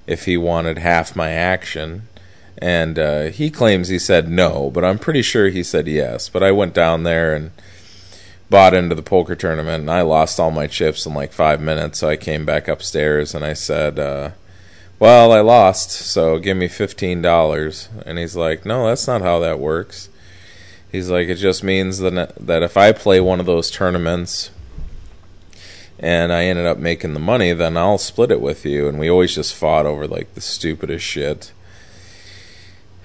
if 0.07 0.27
he 0.27 0.37
wanted 0.37 0.79
half 0.79 1.17
my 1.17 1.31
action. 1.31 2.09
And 2.59 2.99
uh, 2.99 3.23
he 3.25 3.51
claims 3.51 3.89
he 3.89 3.99
said 3.99 4.29
no, 4.29 4.71
but 4.71 4.85
I'm 4.85 4.99
pretty 4.99 5.23
sure 5.23 5.49
he 5.49 5.63
said 5.63 5.87
yes. 5.87 6.29
But 6.29 6.43
I 6.43 6.53
went 6.53 6.73
down 6.73 7.03
there 7.03 7.35
and 7.35 7.51
bought 8.49 8.75
into 8.75 8.95
the 8.95 9.03
poker 9.03 9.35
tournament 9.35 9.83
and 9.83 9.91
I 9.91 10.03
lost 10.03 10.39
all 10.39 10.51
my 10.51 10.67
chips 10.67 11.05
in 11.07 11.15
like 11.15 11.33
five 11.33 11.61
minutes. 11.61 11.99
So 11.99 12.09
I 12.09 12.17
came 12.17 12.45
back 12.45 12.69
upstairs 12.69 13.35
and 13.35 13.45
I 13.45 13.53
said, 13.53 13.99
uh, 13.99 14.31
Well, 14.99 15.33
I 15.33 15.41
lost, 15.41 15.91
so 15.91 16.39
give 16.39 16.57
me 16.57 16.69
$15. 16.69 17.89
And 18.07 18.19
he's 18.19 18.37
like, 18.37 18.65
No, 18.65 18.87
that's 18.87 19.07
not 19.07 19.23
how 19.23 19.39
that 19.41 19.59
works. 19.59 20.09
He's 20.91 21.11
like, 21.11 21.29
It 21.29 21.37
just 21.37 21.65
means 21.65 21.99
that, 21.99 22.35
that 22.37 22.63
if 22.63 22.77
I 22.77 22.93
play 22.93 23.21
one 23.21 23.41
of 23.41 23.47
those 23.47 23.71
tournaments 23.71 24.51
and 25.99 26.33
I 26.33 26.45
ended 26.45 26.67
up 26.67 26.79
making 26.79 27.15
the 27.15 27.21
money, 27.21 27.53
then 27.53 27.77
I'll 27.77 27.99
split 27.99 28.31
it 28.31 28.41
with 28.41 28.65
you. 28.65 28.89
And 28.89 28.99
we 28.99 29.11
always 29.11 29.35
just 29.35 29.55
fought 29.55 29.87
over 29.87 30.07
like 30.07 30.35
the 30.35 30.41
stupidest 30.41 31.05
shit. 31.05 31.53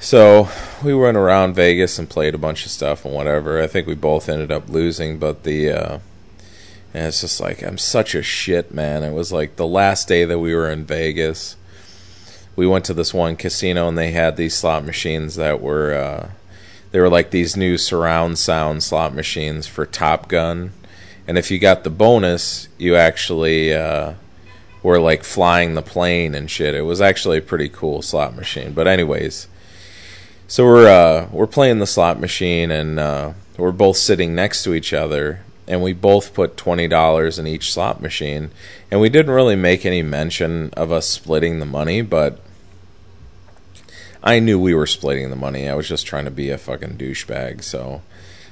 So 0.01 0.49
we 0.83 0.95
went 0.95 1.15
around 1.15 1.53
Vegas 1.53 1.99
and 1.99 2.09
played 2.09 2.33
a 2.33 2.39
bunch 2.39 2.65
of 2.65 2.71
stuff 2.71 3.05
and 3.05 3.13
whatever. 3.13 3.61
I 3.61 3.67
think 3.67 3.85
we 3.85 3.93
both 3.93 4.29
ended 4.29 4.51
up 4.51 4.67
losing, 4.67 5.19
but 5.19 5.43
the 5.43 5.69
uh, 5.69 5.99
and 6.91 7.05
it's 7.05 7.21
just 7.21 7.39
like 7.39 7.61
I'm 7.61 7.77
such 7.77 8.15
a 8.15 8.23
shit 8.23 8.73
man. 8.73 9.03
It 9.03 9.13
was 9.13 9.31
like 9.31 9.57
the 9.57 9.67
last 9.67 10.07
day 10.07 10.25
that 10.25 10.39
we 10.39 10.55
were 10.55 10.71
in 10.71 10.85
Vegas. 10.85 11.55
We 12.55 12.65
went 12.65 12.83
to 12.85 12.95
this 12.95 13.13
one 13.13 13.35
casino 13.35 13.87
and 13.87 13.95
they 13.95 14.09
had 14.09 14.37
these 14.37 14.55
slot 14.55 14.83
machines 14.83 15.35
that 15.35 15.61
were 15.61 15.93
uh, 15.93 16.31
they 16.89 16.99
were 16.99 17.07
like 17.07 17.29
these 17.29 17.55
new 17.55 17.77
surround 17.77 18.39
sound 18.39 18.81
slot 18.81 19.13
machines 19.13 19.67
for 19.67 19.85
Top 19.85 20.27
Gun. 20.27 20.71
And 21.27 21.37
if 21.37 21.51
you 21.51 21.59
got 21.59 21.83
the 21.83 21.91
bonus, 21.91 22.69
you 22.79 22.95
actually 22.95 23.71
uh, 23.71 24.15
were 24.81 24.99
like 24.99 25.23
flying 25.23 25.75
the 25.75 25.83
plane 25.83 26.33
and 26.33 26.49
shit. 26.49 26.73
It 26.73 26.81
was 26.81 27.01
actually 27.01 27.37
a 27.37 27.43
pretty 27.43 27.69
cool 27.69 28.01
slot 28.01 28.35
machine. 28.35 28.73
But 28.73 28.87
anyways, 28.87 29.47
so 30.51 30.65
we're 30.65 30.89
uh, 30.89 31.29
we're 31.31 31.47
playing 31.47 31.79
the 31.79 31.87
slot 31.87 32.19
machine, 32.19 32.71
and 32.71 32.99
uh, 32.99 33.31
we're 33.55 33.71
both 33.71 33.95
sitting 33.95 34.35
next 34.35 34.65
to 34.65 34.73
each 34.73 34.91
other, 34.91 35.45
and 35.65 35.81
we 35.81 35.93
both 35.93 36.33
put 36.33 36.57
twenty 36.57 36.89
dollars 36.89 37.39
in 37.39 37.47
each 37.47 37.71
slot 37.71 38.01
machine, 38.01 38.51
and 38.91 38.99
we 38.99 39.07
didn't 39.07 39.31
really 39.31 39.55
make 39.55 39.85
any 39.85 40.03
mention 40.03 40.69
of 40.73 40.91
us 40.91 41.07
splitting 41.07 41.59
the 41.59 41.65
money, 41.65 42.01
but 42.01 42.41
I 44.21 44.39
knew 44.39 44.59
we 44.59 44.75
were 44.75 44.85
splitting 44.85 45.29
the 45.29 45.37
money. 45.37 45.69
I 45.69 45.73
was 45.75 45.87
just 45.87 46.05
trying 46.05 46.25
to 46.25 46.31
be 46.31 46.49
a 46.49 46.57
fucking 46.57 46.97
douchebag, 46.97 47.63
so 47.63 48.01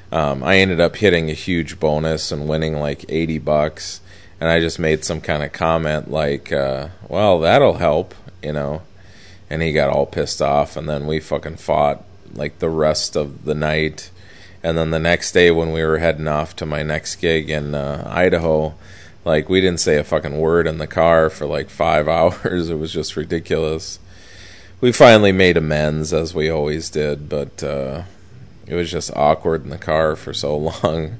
um, 0.09 0.41
I 0.41 0.59
ended 0.59 0.79
up 0.79 0.95
hitting 0.95 1.29
a 1.29 1.33
huge 1.33 1.81
bonus 1.81 2.31
and 2.31 2.47
winning 2.47 2.77
like 2.77 3.03
eighty 3.09 3.39
bucks, 3.39 3.99
and 4.39 4.47
I 4.47 4.62
just 4.62 4.79
made 4.79 5.03
some 5.03 5.19
kind 5.19 5.43
of 5.43 5.51
comment 5.51 6.09
like, 6.09 6.49
uh, 6.53 6.88
"Well, 7.09 7.41
that'll 7.41 7.73
help," 7.73 8.15
you 8.41 8.53
know 8.53 8.83
and 9.49 9.62
he 9.62 9.71
got 9.71 9.89
all 9.89 10.05
pissed 10.05 10.41
off 10.41 10.77
and 10.77 10.88
then 10.88 11.07
we 11.07 11.19
fucking 11.19 11.57
fought 11.57 12.03
like 12.33 12.59
the 12.59 12.69
rest 12.69 13.15
of 13.15 13.45
the 13.45 13.55
night. 13.55 14.12
And 14.62 14.77
then 14.77 14.91
the 14.91 14.99
next 14.99 15.31
day 15.31 15.51
when 15.51 15.71
we 15.71 15.83
were 15.83 15.99
heading 15.99 16.27
off 16.27 16.55
to 16.57 16.65
my 16.65 16.83
next 16.83 17.15
gig 17.15 17.49
in 17.49 17.73
uh, 17.73 18.07
Idaho 18.09 18.75
like 19.25 19.49
we 19.49 19.62
didn't 19.62 19.79
say 19.79 19.97
a 19.97 20.03
fucking 20.03 20.38
word 20.38 20.67
in 20.67 20.77
the 20.77 20.88
car 20.88 21.29
for 21.29 21.45
like 21.45 21.69
5 21.69 22.07
hours. 22.09 22.69
It 22.69 22.75
was 22.75 22.93
just 22.93 23.15
ridiculous. 23.15 23.99
We 24.81 24.91
finally 24.91 25.31
made 25.31 25.57
amends 25.57 26.13
as 26.13 26.33
we 26.33 26.49
always 26.49 26.89
did 26.89 27.29
but 27.29 27.63
uh, 27.63 28.03
it 28.67 28.75
was 28.75 28.91
just 28.91 29.12
awkward 29.15 29.63
in 29.63 29.69
the 29.69 29.77
car 29.77 30.15
for 30.15 30.33
so 30.33 30.57
long. 30.83 31.17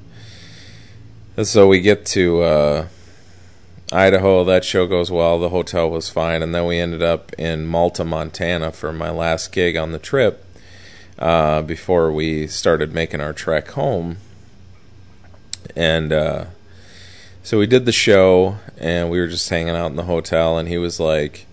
And 1.36 1.46
so 1.46 1.66
we 1.66 1.80
get 1.80 2.04
to 2.06 2.42
uh, 2.42 2.86
Idaho, 3.92 4.44
that 4.44 4.64
show 4.64 4.86
goes 4.86 5.10
well. 5.10 5.40
The 5.40 5.48
hotel 5.48 5.90
was 5.90 6.08
fine, 6.08 6.42
and 6.42 6.54
then 6.54 6.64
we 6.64 6.78
ended 6.78 7.02
up 7.02 7.32
in 7.36 7.66
Malta, 7.66 8.04
Montana, 8.04 8.70
for 8.70 8.92
my 8.92 9.10
last 9.10 9.50
gig 9.50 9.76
on 9.76 9.90
the 9.90 9.98
trip. 9.98 10.44
Uh, 11.18 11.60
before 11.60 12.12
we 12.12 12.46
started 12.46 12.94
making 12.94 13.20
our 13.20 13.32
trek 13.32 13.72
home, 13.72 14.18
and 15.74 16.12
uh, 16.12 16.44
so 17.42 17.58
we 17.58 17.66
did 17.66 17.84
the 17.84 17.92
show, 17.92 18.56
and 18.78 19.10
we 19.10 19.18
were 19.18 19.26
just 19.26 19.50
hanging 19.50 19.74
out 19.74 19.90
in 19.90 19.96
the 19.96 20.04
hotel, 20.04 20.56
and 20.56 20.68
he 20.68 20.78
was 20.78 21.00
like, 21.00 21.46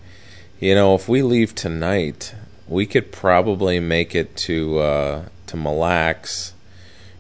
"You 0.59 0.75
know, 0.75 0.93
if 0.95 1.09
we 1.09 1.21
leave 1.21 1.53
tonight, 1.55 2.35
we 2.67 2.85
could 2.85 3.11
probably 3.11 3.79
make 3.79 4.15
it 4.15 4.37
to 4.37 4.79
uh, 4.79 5.25
to 5.47 5.57
Mille 5.57 5.75
Lacs 5.75 6.53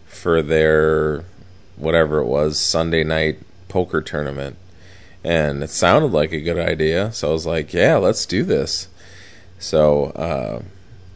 for 0.05 0.41
their 0.41 1.25
whatever 1.75 2.19
it 2.19 2.27
was 2.27 2.59
Sunday 2.59 3.03
night 3.03 3.39
poker 3.67 4.01
tournament." 4.01 4.57
And 5.23 5.63
it 5.63 5.69
sounded 5.69 6.11
like 6.11 6.31
a 6.31 6.41
good 6.41 6.59
idea. 6.59 7.11
So 7.11 7.29
I 7.29 7.31
was 7.31 7.45
like, 7.45 7.73
yeah, 7.73 7.97
let's 7.97 8.25
do 8.25 8.43
this. 8.43 8.87
So 9.59 10.05
uh, 10.05 10.61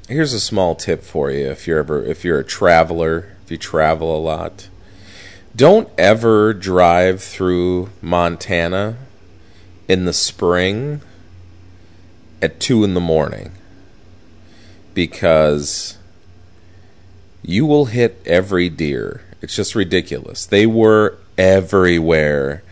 here's 0.07 0.33
a 0.33 0.39
small 0.39 0.75
tip 0.75 1.03
for 1.03 1.31
you 1.31 1.47
if 1.49 1.67
you're 1.67 1.79
ever 1.79 2.03
if 2.03 2.25
you're 2.25 2.39
a 2.39 2.43
traveler, 2.43 3.35
if 3.43 3.51
you 3.51 3.57
travel 3.57 4.15
a 4.15 4.19
lot, 4.19 4.69
don't 5.55 5.89
ever 5.97 6.53
drive 6.53 7.21
through 7.21 7.89
Montana 8.01 8.97
in 9.87 10.05
the 10.05 10.13
spring 10.13 11.01
at 12.41 12.59
two 12.59 12.83
in 12.83 12.93
the 12.93 12.99
morning 12.99 13.51
because 14.93 15.97
you 17.43 17.65
will 17.65 17.85
hit 17.85 18.21
every 18.25 18.69
deer. 18.69 19.21
It's 19.41 19.55
just 19.55 19.75
ridiculous. 19.75 20.45
They 20.45 20.65
were 20.65 21.17
everywhere 21.37 22.63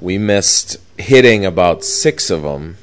we 0.00 0.18
missed 0.18 0.76
hitting 0.98 1.44
about 1.44 1.84
six 1.84 2.30
of 2.30 2.42
them. 2.42 2.76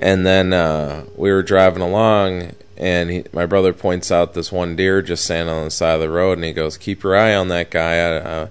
And 0.00 0.26
then 0.26 0.52
uh, 0.52 1.04
we 1.16 1.30
were 1.30 1.42
driving 1.42 1.82
along, 1.82 2.52
and 2.76 3.10
he, 3.10 3.24
my 3.32 3.46
brother 3.46 3.72
points 3.72 4.10
out 4.10 4.34
this 4.34 4.52
one 4.52 4.76
deer 4.76 5.00
just 5.02 5.24
standing 5.24 5.54
on 5.54 5.64
the 5.64 5.70
side 5.70 5.94
of 5.94 6.00
the 6.00 6.10
road, 6.10 6.36
and 6.38 6.44
he 6.44 6.52
goes, 6.52 6.76
"Keep 6.76 7.04
your 7.04 7.16
eye 7.16 7.34
on 7.34 7.48
that 7.48 7.70
guy." 7.70 7.98
Uh, 7.98 8.48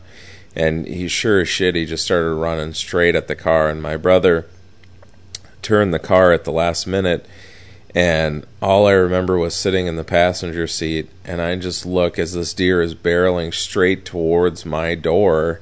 and 0.56 0.88
he 0.88 1.08
sure 1.08 1.42
as 1.42 1.50
shit, 1.50 1.76
he 1.76 1.86
just 1.86 2.06
started 2.06 2.34
running 2.36 2.74
straight 2.74 3.16
at 3.16 3.28
the 3.28 3.36
car, 3.36 3.70
and 3.70 3.82
my 3.82 3.98
brother 3.98 4.48
turned 5.62 5.94
the 5.94 6.00
car 6.00 6.32
at 6.32 6.44
the 6.44 6.52
last 6.52 6.88
minute, 6.88 7.26
and 7.94 8.46
all 8.62 8.88
I 8.88 8.92
remember 8.92 9.38
was 9.38 9.56
sitting 9.56 9.88
in 9.88 9.96
the 9.96 10.04
passenger 10.04 10.66
seat, 10.66 11.10
and 11.26 11.42
I 11.42 11.56
just 11.58 11.86
look 11.86 12.18
as 12.18 12.34
this 12.34 12.54
deer 12.54 12.82
is 12.82 12.96
barreling 12.96 13.54
straight 13.54 14.06
towards 14.06 14.66
my 14.66 14.96
door 14.96 15.60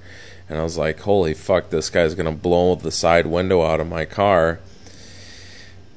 and 0.52 0.60
I 0.60 0.64
was 0.64 0.78
like, 0.78 1.00
holy 1.00 1.34
fuck, 1.34 1.70
this 1.70 1.90
guy's 1.90 2.14
gonna 2.14 2.34
blow 2.34 2.76
the 2.76 2.92
side 2.92 3.26
window 3.26 3.64
out 3.64 3.80
of 3.80 3.88
my 3.88 4.04
car. 4.04 4.60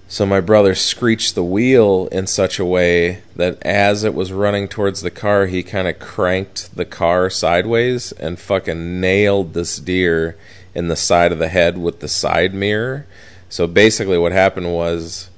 So 0.07 0.25
my 0.25 0.40
brother 0.40 0.77
screeched 0.77 1.35
the 1.35 1.43
wheel 1.43 2.07
in 2.12 2.29
such 2.29 2.61
a 2.61 2.64
way 2.64 3.23
that 3.35 3.61
as 3.62 4.05
it 4.05 4.14
was 4.14 4.33
running 4.33 4.69
towards 4.69 5.03
the 5.03 5.11
car, 5.11 5.47
he 5.47 5.64
kind 5.64 5.88
of 5.88 5.99
cranked 5.99 6.77
the 6.77 6.85
car 6.85 7.31
sideways 7.31 8.12
and 8.12 8.38
fucking 8.38 9.01
nailed 9.01 9.55
this 9.55 9.79
deer 9.79 10.38
in 10.73 10.87
the 10.87 10.95
side 10.95 11.33
of 11.33 11.40
the 11.40 11.49
head 11.49 11.77
with 11.77 11.99
the 11.99 12.07
side 12.07 12.55
mirror. 12.55 13.09
So 13.49 13.67
basically, 13.67 14.19
what 14.19 14.31
happened 14.31 14.73
was 14.73 15.31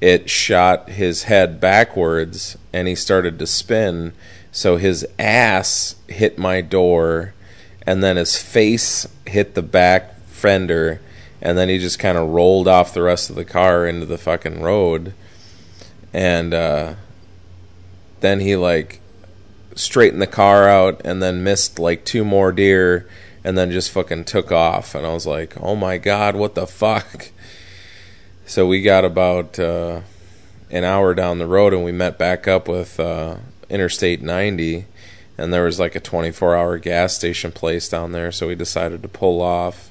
it 0.00 0.28
shot 0.28 0.88
his 0.88 1.24
head 1.24 1.60
backwards 1.60 2.58
and 2.72 2.88
he 2.88 2.96
started 2.96 3.38
to 3.38 3.46
spin. 3.46 4.14
So 4.50 4.78
his 4.78 5.06
ass 5.16 5.94
hit 6.08 6.38
my 6.38 6.60
door 6.60 7.34
and 7.88 8.04
then 8.04 8.18
his 8.18 8.36
face 8.36 9.08
hit 9.26 9.54
the 9.54 9.62
back 9.62 10.20
fender, 10.26 11.00
and 11.40 11.56
then 11.56 11.70
he 11.70 11.78
just 11.78 11.98
kind 11.98 12.18
of 12.18 12.28
rolled 12.28 12.68
off 12.68 12.92
the 12.92 13.02
rest 13.02 13.30
of 13.30 13.36
the 13.36 13.46
car 13.46 13.86
into 13.86 14.04
the 14.04 14.18
fucking 14.18 14.60
road, 14.60 15.14
and 16.12 16.52
uh, 16.52 16.96
then 18.20 18.40
he 18.40 18.56
like 18.56 19.00
straightened 19.74 20.20
the 20.20 20.26
car 20.26 20.68
out, 20.68 21.00
and 21.02 21.22
then 21.22 21.42
missed 21.42 21.78
like 21.78 22.04
two 22.04 22.26
more 22.26 22.52
deer, 22.52 23.08
and 23.42 23.56
then 23.56 23.70
just 23.70 23.90
fucking 23.90 24.26
took 24.26 24.52
off. 24.52 24.94
And 24.94 25.06
I 25.06 25.14
was 25.14 25.26
like, 25.26 25.54
oh 25.58 25.74
my 25.74 25.96
God, 25.96 26.36
what 26.36 26.54
the 26.54 26.66
fuck? 26.66 27.30
So 28.44 28.66
we 28.66 28.82
got 28.82 29.06
about 29.06 29.58
uh, 29.58 30.02
an 30.70 30.84
hour 30.84 31.14
down 31.14 31.38
the 31.38 31.46
road 31.46 31.72
and 31.72 31.84
we 31.84 31.92
met 31.92 32.18
back 32.18 32.46
up 32.46 32.68
with 32.68 33.00
uh, 33.00 33.36
Interstate 33.70 34.20
90. 34.20 34.84
And 35.38 35.54
there 35.54 35.64
was 35.64 35.78
like 35.78 35.94
a 35.94 36.00
24 36.00 36.56
hour 36.56 36.78
gas 36.78 37.14
station 37.14 37.52
place 37.52 37.88
down 37.88 38.12
there. 38.12 38.32
So 38.32 38.48
we 38.48 38.54
decided 38.56 39.02
to 39.02 39.08
pull 39.08 39.40
off 39.40 39.90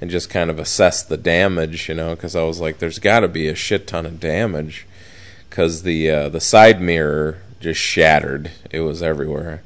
and 0.00 0.10
just 0.10 0.30
kind 0.30 0.50
of 0.50 0.58
assess 0.58 1.02
the 1.02 1.16
damage, 1.16 1.88
you 1.88 1.94
know, 1.94 2.14
because 2.14 2.36
I 2.36 2.44
was 2.44 2.60
like, 2.60 2.78
there's 2.78 2.98
got 2.98 3.20
to 3.20 3.28
be 3.28 3.48
a 3.48 3.54
shit 3.54 3.86
ton 3.86 4.06
of 4.06 4.20
damage 4.20 4.86
because 5.48 5.82
the 5.82 6.10
uh, 6.10 6.28
the 6.28 6.40
side 6.40 6.80
mirror 6.80 7.40
just 7.60 7.80
shattered. 7.80 8.50
It 8.70 8.80
was 8.80 9.02
everywhere. 9.02 9.62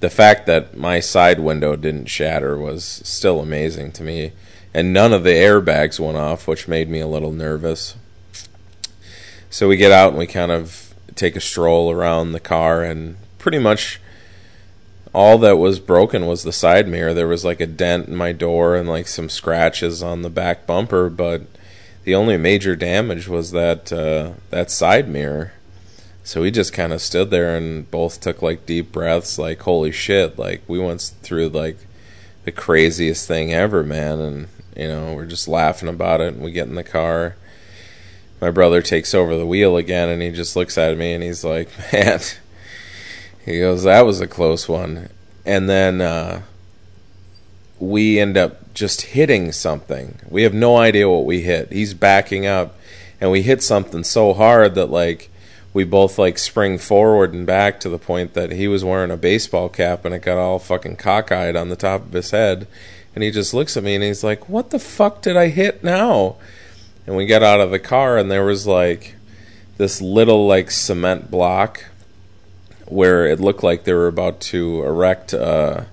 The 0.00 0.10
fact 0.10 0.46
that 0.46 0.76
my 0.76 1.00
side 1.00 1.40
window 1.40 1.74
didn't 1.74 2.06
shatter 2.06 2.56
was 2.56 2.84
still 3.04 3.40
amazing 3.40 3.92
to 3.92 4.04
me, 4.04 4.32
and 4.72 4.92
none 4.92 5.12
of 5.12 5.24
the 5.24 5.30
airbags 5.30 5.98
went 5.98 6.16
off, 6.16 6.46
which 6.46 6.68
made 6.68 6.88
me 6.88 7.00
a 7.00 7.06
little 7.08 7.32
nervous. 7.32 7.96
So 9.50 9.66
we 9.66 9.76
get 9.76 9.90
out 9.90 10.10
and 10.10 10.18
we 10.18 10.26
kind 10.26 10.52
of 10.52 10.94
take 11.16 11.34
a 11.34 11.40
stroll 11.40 11.90
around 11.90 12.32
the 12.32 12.40
car, 12.40 12.82
and 12.82 13.16
pretty 13.38 13.58
much 13.58 14.00
all 15.14 15.38
that 15.38 15.56
was 15.56 15.80
broken 15.80 16.26
was 16.26 16.42
the 16.42 16.52
side 16.52 16.88
mirror. 16.88 17.14
There 17.14 17.28
was 17.28 17.44
like 17.44 17.60
a 17.60 17.66
dent 17.66 18.08
in 18.08 18.16
my 18.16 18.32
door 18.32 18.76
and 18.76 18.88
like 18.88 19.08
some 19.08 19.28
scratches 19.28 20.02
on 20.02 20.22
the 20.22 20.30
back 20.30 20.66
bumper, 20.66 21.08
but 21.08 21.42
the 22.04 22.14
only 22.14 22.36
major 22.36 22.76
damage 22.76 23.28
was 23.28 23.50
that 23.52 23.92
uh, 23.92 24.32
that 24.50 24.70
side 24.70 25.08
mirror. 25.08 25.52
So 26.24 26.42
we 26.42 26.50
just 26.50 26.72
kind 26.72 26.92
of 26.92 27.00
stood 27.00 27.30
there 27.30 27.56
and 27.56 27.90
both 27.90 28.20
took 28.20 28.42
like 28.42 28.66
deep 28.66 28.92
breaths, 28.92 29.38
like 29.38 29.60
holy 29.62 29.92
shit! 29.92 30.38
Like 30.38 30.62
we 30.68 30.78
went 30.78 31.00
through 31.22 31.48
like 31.50 31.78
the 32.44 32.52
craziest 32.52 33.26
thing 33.26 33.52
ever, 33.52 33.82
man. 33.82 34.20
And 34.20 34.48
you 34.76 34.88
know 34.88 35.14
we're 35.14 35.26
just 35.26 35.48
laughing 35.48 35.88
about 35.88 36.20
it. 36.20 36.34
And 36.34 36.42
we 36.42 36.50
get 36.50 36.68
in 36.68 36.74
the 36.74 36.84
car. 36.84 37.36
My 38.40 38.50
brother 38.50 38.82
takes 38.82 39.14
over 39.14 39.36
the 39.36 39.46
wheel 39.46 39.76
again, 39.76 40.08
and 40.08 40.22
he 40.22 40.30
just 40.30 40.54
looks 40.54 40.78
at 40.78 40.96
me 40.96 41.12
and 41.12 41.22
he's 41.22 41.44
like, 41.44 41.68
"Man," 41.92 42.20
he 43.48 43.60
goes, 43.60 43.84
"That 43.84 44.06
was 44.06 44.20
a 44.20 44.26
close 44.26 44.68
one." 44.68 45.08
And 45.44 45.68
then 45.68 46.00
uh, 46.00 46.42
we 47.78 48.18
end 48.18 48.36
up 48.36 48.74
just 48.74 49.02
hitting 49.02 49.52
something. 49.52 50.18
We 50.28 50.42
have 50.42 50.54
no 50.54 50.76
idea 50.76 51.08
what 51.08 51.24
we 51.24 51.42
hit. 51.42 51.72
He's 51.72 51.94
backing 51.94 52.46
up 52.46 52.76
and 53.20 53.30
we 53.30 53.42
hit 53.42 53.62
something 53.62 54.04
so 54.04 54.32
hard 54.32 54.74
that 54.74 54.86
like 54.86 55.30
we 55.72 55.84
both 55.84 56.18
like 56.18 56.38
spring 56.38 56.78
forward 56.78 57.32
and 57.32 57.46
back 57.46 57.80
to 57.80 57.88
the 57.88 57.98
point 57.98 58.34
that 58.34 58.52
he 58.52 58.68
was 58.68 58.84
wearing 58.84 59.10
a 59.10 59.16
baseball 59.16 59.68
cap 59.68 60.04
and 60.04 60.14
it 60.14 60.22
got 60.22 60.38
all 60.38 60.58
fucking 60.58 60.96
cockeyed 60.96 61.56
on 61.56 61.68
the 61.68 61.76
top 61.76 62.02
of 62.02 62.12
his 62.12 62.30
head. 62.30 62.66
And 63.14 63.24
he 63.24 63.30
just 63.30 63.52
looks 63.52 63.76
at 63.76 63.82
me 63.82 63.94
and 63.94 64.04
he's 64.04 64.22
like, 64.22 64.48
"What 64.48 64.70
the 64.70 64.78
fuck 64.78 65.22
did 65.22 65.36
I 65.36 65.48
hit 65.48 65.82
now?" 65.82 66.36
And 67.06 67.16
we 67.16 67.26
get 67.26 67.42
out 67.42 67.60
of 67.60 67.70
the 67.70 67.78
car 67.78 68.16
and 68.16 68.30
there 68.30 68.44
was 68.44 68.66
like 68.66 69.16
this 69.76 70.00
little 70.00 70.46
like 70.46 70.70
cement 70.70 71.30
block 71.30 71.86
where 72.88 73.26
it 73.26 73.40
looked 73.40 73.62
like 73.62 73.84
they 73.84 73.92
were 73.92 74.08
about 74.08 74.40
to 74.40 74.82
erect 74.82 75.34
uh, 75.34 75.84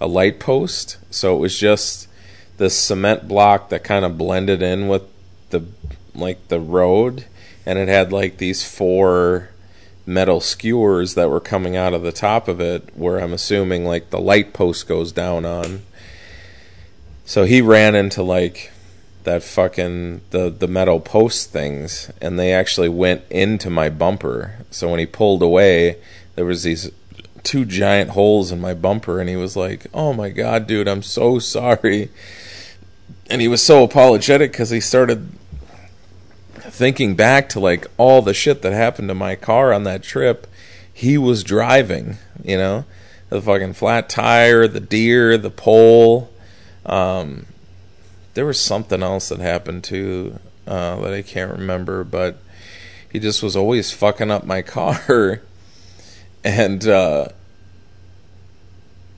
a 0.00 0.06
light 0.06 0.40
post. 0.40 0.98
So 1.10 1.36
it 1.36 1.38
was 1.38 1.58
just 1.58 2.08
this 2.56 2.76
cement 2.76 3.28
block 3.28 3.68
that 3.68 3.84
kind 3.84 4.04
of 4.04 4.18
blended 4.18 4.62
in 4.62 4.88
with 4.88 5.02
the 5.50 5.64
like 6.14 6.48
the 6.48 6.60
road, 6.60 7.26
and 7.66 7.78
it 7.78 7.88
had 7.88 8.12
like 8.12 8.38
these 8.38 8.66
four 8.66 9.50
metal 10.06 10.40
skewers 10.40 11.14
that 11.14 11.28
were 11.28 11.40
coming 11.40 11.76
out 11.76 11.92
of 11.92 12.02
the 12.02 12.12
top 12.12 12.48
of 12.48 12.60
it, 12.60 12.90
where 12.96 13.18
I'm 13.18 13.32
assuming 13.32 13.84
like 13.84 14.10
the 14.10 14.20
light 14.20 14.52
post 14.52 14.88
goes 14.88 15.12
down 15.12 15.44
on. 15.44 15.82
So 17.24 17.44
he 17.44 17.60
ran 17.60 17.94
into 17.94 18.22
like 18.22 18.72
that 19.24 19.42
fucking 19.42 20.20
the 20.30 20.48
the 20.48 20.68
metal 20.68 21.00
post 21.00 21.50
things 21.50 22.10
and 22.20 22.38
they 22.38 22.52
actually 22.52 22.88
went 22.88 23.22
into 23.28 23.68
my 23.68 23.90
bumper. 23.90 24.54
So 24.70 24.88
when 24.88 25.00
he 25.00 25.06
pulled 25.06 25.42
away, 25.42 25.96
there 26.36 26.44
was 26.44 26.62
these 26.62 26.90
two 27.42 27.64
giant 27.64 28.10
holes 28.10 28.52
in 28.52 28.60
my 28.60 28.74
bumper 28.74 29.20
and 29.20 29.28
he 29.28 29.36
was 29.36 29.56
like, 29.56 29.86
"Oh 29.92 30.12
my 30.12 30.30
god, 30.30 30.66
dude, 30.66 30.88
I'm 30.88 31.02
so 31.02 31.38
sorry." 31.38 32.10
And 33.28 33.40
he 33.40 33.48
was 33.48 33.62
so 33.62 33.82
apologetic 33.82 34.52
cuz 34.52 34.70
he 34.70 34.80
started 34.80 35.28
thinking 36.54 37.16
back 37.16 37.48
to 37.48 37.60
like 37.60 37.86
all 37.96 38.22
the 38.22 38.34
shit 38.34 38.62
that 38.62 38.72
happened 38.72 39.08
to 39.08 39.14
my 39.14 39.34
car 39.34 39.72
on 39.72 39.84
that 39.84 40.02
trip. 40.02 40.46
He 40.92 41.18
was 41.18 41.42
driving, 41.42 42.18
you 42.44 42.56
know, 42.56 42.84
the 43.28 43.40
fucking 43.40 43.74
flat 43.74 44.08
tire, 44.08 44.68
the 44.68 44.80
deer, 44.80 45.36
the 45.38 45.50
pole. 45.50 46.30
Um, 46.84 47.46
there 48.34 48.46
was 48.46 48.60
something 48.60 49.02
else 49.02 49.30
that 49.30 49.40
happened 49.40 49.84
too 49.84 50.38
uh, 50.66 51.00
that 51.00 51.12
I 51.12 51.22
can't 51.22 51.52
remember, 51.52 52.04
but 52.04 52.38
he 53.10 53.18
just 53.18 53.42
was 53.42 53.56
always 53.56 53.92
fucking 53.92 54.30
up 54.30 54.44
my 54.44 54.62
car. 54.76 55.40
And 56.46 56.86
uh, 56.86 57.26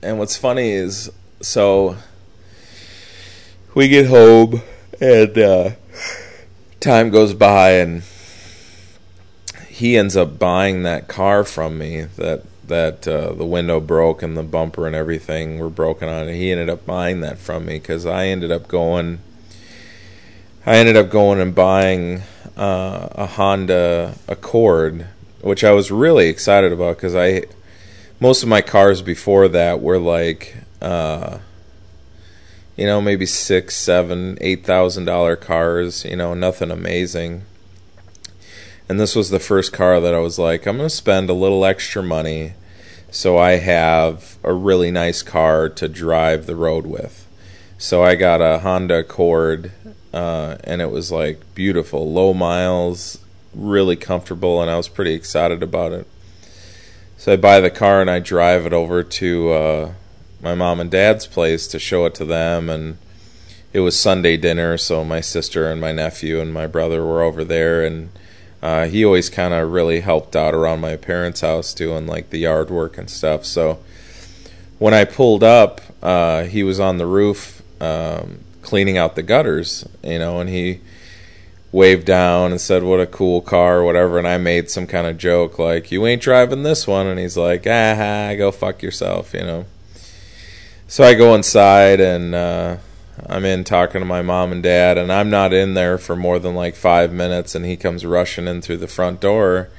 and 0.01 0.17
what's 0.17 0.35
funny 0.35 0.71
is 0.71 1.11
so 1.41 1.95
we 3.75 3.87
get 3.87 4.07
home 4.07 4.63
and 4.99 5.37
uh, 5.37 5.69
time 6.79 7.11
goes 7.11 7.35
by 7.35 7.73
and 7.73 8.01
he 9.67 9.95
ends 9.95 10.17
up 10.17 10.39
buying 10.39 10.81
that 10.83 11.07
car 11.07 11.43
from 11.43 11.77
me 11.77 12.01
that 12.01 12.43
that 12.67 13.07
uh, 13.07 13.33
the 13.33 13.45
window 13.45 13.79
broke 13.79 14.23
and 14.23 14.35
the 14.35 14.43
bumper 14.43 14.87
and 14.87 14.95
everything 14.95 15.59
were 15.59 15.69
broken 15.69 16.09
on 16.09 16.27
it. 16.29 16.35
He 16.35 16.51
ended 16.51 16.69
up 16.69 16.85
buying 16.85 17.21
that 17.21 17.37
from 17.37 17.65
me 17.65 17.77
because 17.77 18.07
I 18.07 18.25
ended 18.25 18.51
up 18.51 18.67
going. 18.67 19.19
I 20.65 20.77
ended 20.77 20.97
up 20.97 21.09
going 21.09 21.39
and 21.39 21.53
buying 21.53 22.23
uh, 22.57 23.07
a 23.11 23.25
Honda 23.25 24.15
Accord, 24.27 25.07
which 25.41 25.63
I 25.63 25.71
was 25.71 25.91
really 25.91 26.27
excited 26.27 26.71
about 26.71 26.97
because 26.97 27.15
I 27.15 27.43
most 28.19 28.43
of 28.43 28.49
my 28.49 28.61
cars 28.61 29.01
before 29.01 29.47
that 29.47 29.81
were 29.81 29.99
like 29.99 30.55
uh, 30.81 31.39
you 32.75 32.85
know 32.85 33.01
maybe 33.01 33.25
six 33.25 33.75
seven 33.75 34.37
eight 34.41 34.65
thousand 34.65 35.05
dollar 35.05 35.35
cars 35.35 36.05
you 36.05 36.15
know 36.15 36.33
nothing 36.33 36.71
amazing. 36.71 37.43
And 38.87 38.99
this 38.99 39.15
was 39.15 39.29
the 39.29 39.39
first 39.39 39.71
car 39.71 40.01
that 40.01 40.15
i 40.15 40.19
was 40.19 40.39
like 40.39 40.65
i'm 40.65 40.77
going 40.77 40.89
to 40.89 40.95
spend 40.95 41.29
a 41.29 41.33
little 41.33 41.63
extra 41.63 42.01
money 42.01 42.53
so 43.11 43.37
i 43.37 43.57
have 43.57 44.37
a 44.43 44.51
really 44.51 44.89
nice 44.89 45.21
car 45.21 45.69
to 45.69 45.87
drive 45.87 46.47
the 46.47 46.55
road 46.55 46.87
with. 46.87 47.27
So 47.77 48.03
i 48.03 48.15
got 48.15 48.41
a 48.41 48.59
honda 48.59 48.99
accord 48.99 49.71
uh, 50.11 50.57
and 50.63 50.81
it 50.81 50.89
was 50.89 51.11
like 51.11 51.53
beautiful 51.53 52.11
low 52.11 52.33
miles 52.33 53.19
really 53.53 53.95
comfortable 53.95 54.61
and 54.61 54.69
i 54.69 54.77
was 54.77 54.87
pretty 54.87 55.13
excited 55.13 55.63
about 55.63 55.91
it 55.91 56.07
so 57.19 57.33
I 57.33 57.35
buy 57.35 57.59
the 57.59 57.69
car 57.69 57.99
and 57.99 58.09
I 58.09 58.19
drive 58.19 58.65
it 58.65 58.71
over 58.71 59.03
to 59.03 59.51
uh, 59.51 59.91
my 60.41 60.55
mom 60.55 60.79
and 60.79 60.89
dad's 60.89 61.27
place 61.27 61.67
to 61.67 61.77
show 61.77 62.05
it 62.05 62.15
to 62.15 62.23
them. 62.23 62.69
And 62.69 62.97
it 63.73 63.81
was 63.81 63.99
Sunday 63.99 64.37
dinner, 64.37 64.77
so 64.77 65.03
my 65.03 65.19
sister 65.19 65.69
and 65.69 65.81
my 65.81 65.91
nephew 65.91 66.39
and 66.39 66.53
my 66.53 66.65
brother 66.65 67.05
were 67.05 67.21
over 67.21 67.43
there. 67.43 67.83
And 67.83 68.11
uh, 68.63 68.85
he 68.85 69.03
always 69.03 69.29
kind 69.29 69.53
of 69.53 69.69
really 69.69 69.99
helped 69.99 70.33
out 70.33 70.53
around 70.55 70.79
my 70.79 70.95
parents' 70.95 71.41
house 71.41 71.73
doing 71.73 72.07
like 72.07 72.29
the 72.29 72.39
yard 72.39 72.69
work 72.69 72.97
and 72.97 73.09
stuff. 73.09 73.43
So 73.43 73.79
when 74.77 74.93
I 74.93 75.03
pulled 75.03 75.43
up, 75.43 75.81
uh, 76.01 76.43
he 76.43 76.63
was 76.63 76.79
on 76.79 76.99
the 76.99 77.05
roof 77.05 77.61
um, 77.81 78.39
cleaning 78.61 78.97
out 78.97 79.17
the 79.17 79.23
gutters, 79.23 79.85
you 80.05 80.19
know, 80.19 80.39
and 80.39 80.49
he 80.49 80.79
waved 81.71 82.05
down 82.05 82.51
and 82.51 82.61
said, 82.61 82.83
"What 82.83 82.99
a 82.99 83.05
cool 83.05 83.41
car," 83.41 83.79
or 83.79 83.83
whatever. 83.83 84.17
And 84.17 84.27
I 84.27 84.37
made 84.37 84.69
some 84.69 84.87
kind 84.87 85.07
of 85.07 85.17
joke 85.17 85.59
like, 85.59 85.91
"You 85.91 86.05
ain't 86.07 86.21
driving 86.21 86.63
this 86.63 86.87
one," 86.87 87.07
and 87.07 87.19
he's 87.19 87.37
like, 87.37 87.65
"Ah, 87.67 88.33
go 88.37 88.51
fuck 88.51 88.81
yourself," 88.81 89.33
you 89.33 89.41
know. 89.41 89.65
So 90.87 91.03
I 91.03 91.13
go 91.13 91.35
inside 91.35 91.99
and 91.99 92.33
uh, 92.33 92.77
I'm 93.27 93.45
in 93.45 93.63
talking 93.63 94.01
to 94.01 94.05
my 94.05 94.21
mom 94.21 94.51
and 94.51 94.63
dad, 94.63 94.97
and 94.97 95.11
I'm 95.11 95.29
not 95.29 95.53
in 95.53 95.73
there 95.73 95.97
for 95.97 96.15
more 96.15 96.39
than 96.39 96.55
like 96.55 96.75
five 96.75 97.11
minutes, 97.11 97.53
and 97.53 97.65
he 97.65 97.77
comes 97.77 98.05
rushing 98.05 98.47
in 98.47 98.61
through 98.61 98.77
the 98.77 98.87
front 98.87 99.19
door, 99.19 99.69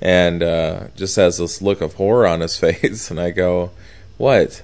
and 0.00 0.42
uh, 0.42 0.84
just 0.94 1.16
has 1.16 1.38
this 1.38 1.62
look 1.62 1.80
of 1.80 1.94
horror 1.94 2.26
on 2.26 2.40
his 2.40 2.56
face, 2.60 3.10
and 3.10 3.20
I 3.20 3.30
go, 3.30 3.70
"What?" 4.18 4.62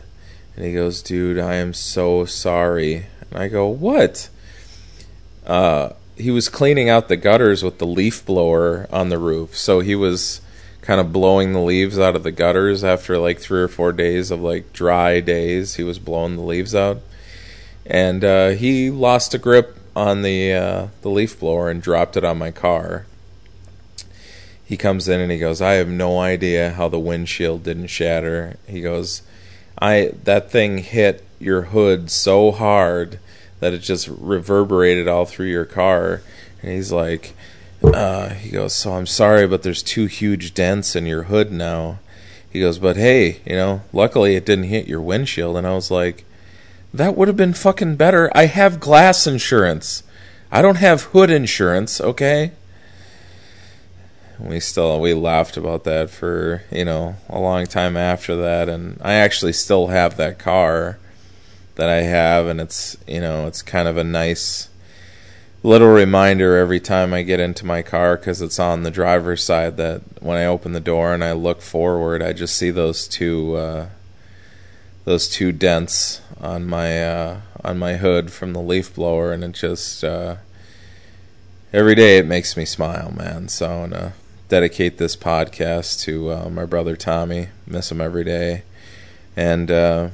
And 0.54 0.64
he 0.64 0.72
goes, 0.72 1.02
"Dude, 1.02 1.38
I 1.38 1.54
am 1.54 1.72
so 1.72 2.24
sorry." 2.24 3.06
And 3.30 3.40
I 3.40 3.48
go, 3.48 3.66
"What?" 3.66 4.28
Uh, 5.46 5.90
he 6.18 6.30
was 6.30 6.48
cleaning 6.48 6.88
out 6.88 7.08
the 7.08 7.16
gutters 7.16 7.62
with 7.62 7.78
the 7.78 7.86
leaf 7.86 8.24
blower 8.26 8.86
on 8.92 9.08
the 9.08 9.18
roof. 9.18 9.56
So 9.56 9.80
he 9.80 9.94
was 9.94 10.40
kind 10.82 11.00
of 11.00 11.12
blowing 11.12 11.52
the 11.52 11.60
leaves 11.60 11.98
out 11.98 12.16
of 12.16 12.22
the 12.22 12.32
gutters 12.32 12.82
after 12.82 13.18
like 13.18 13.38
three 13.38 13.60
or 13.60 13.68
four 13.68 13.92
days 13.92 14.30
of 14.30 14.40
like 14.40 14.72
dry 14.72 15.20
days. 15.20 15.74
He 15.74 15.82
was 15.82 15.98
blowing 15.98 16.36
the 16.36 16.42
leaves 16.42 16.74
out, 16.74 16.98
and 17.86 18.24
uh, 18.24 18.48
he 18.50 18.90
lost 18.90 19.34
a 19.34 19.38
grip 19.38 19.78
on 19.94 20.22
the 20.22 20.52
uh, 20.52 20.86
the 21.02 21.10
leaf 21.10 21.38
blower 21.38 21.70
and 21.70 21.82
dropped 21.82 22.16
it 22.16 22.24
on 22.24 22.38
my 22.38 22.50
car. 22.50 23.06
He 24.64 24.76
comes 24.76 25.08
in 25.08 25.20
and 25.20 25.32
he 25.32 25.38
goes, 25.38 25.62
"I 25.62 25.72
have 25.74 25.88
no 25.88 26.18
idea 26.18 26.72
how 26.72 26.88
the 26.88 26.98
windshield 26.98 27.64
didn't 27.64 27.88
shatter." 27.88 28.56
He 28.66 28.80
goes, 28.80 29.22
"I 29.80 30.12
that 30.24 30.50
thing 30.50 30.78
hit 30.78 31.24
your 31.38 31.62
hood 31.62 32.10
so 32.10 32.50
hard 32.50 33.18
that 33.60 33.72
it 33.72 33.78
just 33.78 34.08
reverberated 34.08 35.08
all 35.08 35.24
through 35.24 35.46
your 35.46 35.64
car. 35.64 36.22
And 36.62 36.72
he's 36.72 36.92
like, 36.92 37.34
uh, 37.82 38.30
he 38.30 38.50
goes, 38.50 38.74
so 38.74 38.94
I'm 38.94 39.06
sorry, 39.06 39.46
but 39.46 39.62
there's 39.62 39.82
two 39.82 40.06
huge 40.06 40.54
dents 40.54 40.96
in 40.96 41.06
your 41.06 41.24
hood 41.24 41.52
now. 41.52 41.98
He 42.50 42.60
goes, 42.60 42.78
but 42.78 42.96
hey, 42.96 43.40
you 43.44 43.54
know, 43.54 43.82
luckily 43.92 44.34
it 44.34 44.46
didn't 44.46 44.64
hit 44.64 44.88
your 44.88 45.00
windshield. 45.00 45.56
And 45.56 45.66
I 45.66 45.74
was 45.74 45.90
like, 45.90 46.24
that 46.92 47.16
would 47.16 47.28
have 47.28 47.36
been 47.36 47.52
fucking 47.52 47.96
better. 47.96 48.30
I 48.34 48.46
have 48.46 48.80
glass 48.80 49.26
insurance. 49.26 50.02
I 50.50 50.62
don't 50.62 50.76
have 50.76 51.02
hood 51.04 51.30
insurance, 51.30 52.00
okay? 52.00 52.52
We 54.38 54.60
still 54.60 55.00
we 55.00 55.14
laughed 55.14 55.56
about 55.56 55.84
that 55.84 56.10
for, 56.10 56.62
you 56.70 56.84
know, 56.84 57.16
a 57.28 57.38
long 57.38 57.66
time 57.66 57.96
after 57.96 58.36
that 58.36 58.68
and 58.68 58.98
I 59.02 59.14
actually 59.14 59.52
still 59.52 59.88
have 59.88 60.16
that 60.16 60.38
car 60.38 60.98
that 61.78 61.88
I 61.88 62.02
have 62.02 62.46
and 62.46 62.60
it's, 62.60 62.96
you 63.06 63.20
know, 63.20 63.46
it's 63.46 63.62
kind 63.62 63.88
of 63.88 63.96
a 63.96 64.04
nice 64.04 64.68
little 65.62 65.88
reminder 65.88 66.56
every 66.56 66.78
time 66.78 67.12
I 67.12 67.22
get 67.22 67.40
into 67.40 67.66
my 67.66 67.82
car 67.82 68.16
cuz 68.16 68.42
it's 68.42 68.58
on 68.58 68.82
the 68.82 68.90
driver's 68.90 69.42
side 69.42 69.76
that 69.78 70.02
when 70.20 70.36
I 70.36 70.44
open 70.44 70.72
the 70.72 70.80
door 70.80 71.14
and 71.14 71.24
I 71.24 71.32
look 71.32 71.62
forward, 71.62 72.22
I 72.22 72.32
just 72.32 72.54
see 72.56 72.70
those 72.70 73.08
two 73.08 73.56
uh 73.56 73.86
those 75.08 75.26
two 75.26 75.52
dents 75.52 76.20
on 76.38 76.66
my 76.66 77.02
uh, 77.02 77.40
on 77.64 77.78
my 77.78 77.96
hood 77.96 78.30
from 78.30 78.52
the 78.52 78.60
leaf 78.60 78.94
blower, 78.94 79.32
and 79.32 79.42
it 79.42 79.52
just 79.52 80.04
uh, 80.04 80.36
every 81.72 81.94
day 81.94 82.18
it 82.18 82.26
makes 82.26 82.58
me 82.58 82.66
smile, 82.66 83.10
man. 83.16 83.48
So 83.48 83.70
I'm 83.70 83.90
gonna 83.90 84.12
dedicate 84.50 84.98
this 84.98 85.16
podcast 85.16 86.02
to 86.02 86.30
uh, 86.30 86.50
my 86.50 86.66
brother 86.66 86.94
Tommy. 86.94 87.48
Miss 87.66 87.90
him 87.90 88.02
every 88.02 88.22
day, 88.22 88.64
and 89.34 89.70
uh, 89.70 90.08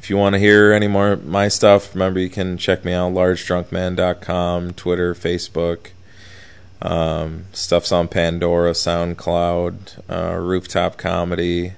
if 0.00 0.08
you 0.08 0.16
want 0.16 0.32
to 0.32 0.38
hear 0.38 0.72
any 0.72 0.88
more 0.88 1.12
of 1.12 1.26
my 1.26 1.48
stuff, 1.48 1.94
remember 1.94 2.20
you 2.20 2.30
can 2.30 2.56
check 2.56 2.86
me 2.86 2.94
out 2.94 3.12
largedrunkman.com, 3.12 4.72
Twitter, 4.72 5.14
Facebook. 5.14 5.88
Um, 6.80 7.44
stuff's 7.52 7.92
on 7.92 8.08
Pandora, 8.08 8.70
SoundCloud, 8.70 10.00
uh, 10.08 10.38
Rooftop 10.38 10.96
Comedy. 10.96 11.74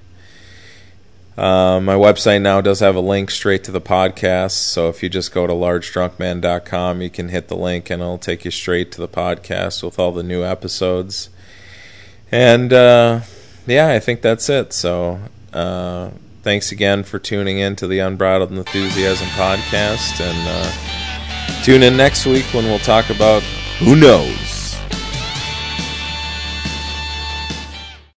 Uh, 1.37 1.81
my 1.81 1.95
website 1.95 2.41
now 2.41 2.61
does 2.61 2.79
have 2.79 2.95
a 2.95 3.01
link 3.01 3.29
straight 3.29 3.65
to 3.65 3.71
the 3.71 3.81
podcast. 3.81 4.51
So 4.51 4.87
if 4.87 5.03
you 5.03 5.09
just 5.09 5.33
go 5.33 5.45
to 5.45 5.51
largedrunkman.com, 5.51 7.01
you 7.01 7.09
can 7.09 7.27
hit 7.27 7.49
the 7.49 7.57
link 7.57 7.89
and 7.89 8.01
it'll 8.01 8.17
take 8.17 8.45
you 8.45 8.51
straight 8.51 8.89
to 8.93 9.01
the 9.01 9.07
podcast 9.09 9.83
with 9.83 9.99
all 9.99 10.13
the 10.13 10.23
new 10.23 10.45
episodes. 10.45 11.29
And 12.31 12.71
uh, 12.71 13.19
yeah, 13.67 13.89
I 13.89 13.99
think 13.99 14.21
that's 14.21 14.47
it. 14.47 14.71
So 14.71 15.19
uh, 15.51 16.11
thanks 16.43 16.71
again 16.71 17.03
for 17.03 17.17
tuning 17.17 17.57
in 17.57 17.75
to 17.77 17.87
the 17.87 17.99
Unbridled 17.99 18.51
Enthusiasm 18.51 19.27
podcast. 19.29 20.21
And 20.21 20.37
uh, 20.47 21.63
tune 21.63 21.81
in 21.81 21.97
next 21.97 22.25
week 22.25 22.45
when 22.53 22.65
we'll 22.65 22.79
talk 22.79 23.09
about 23.09 23.41
who 23.79 23.95
knows. 23.95 24.42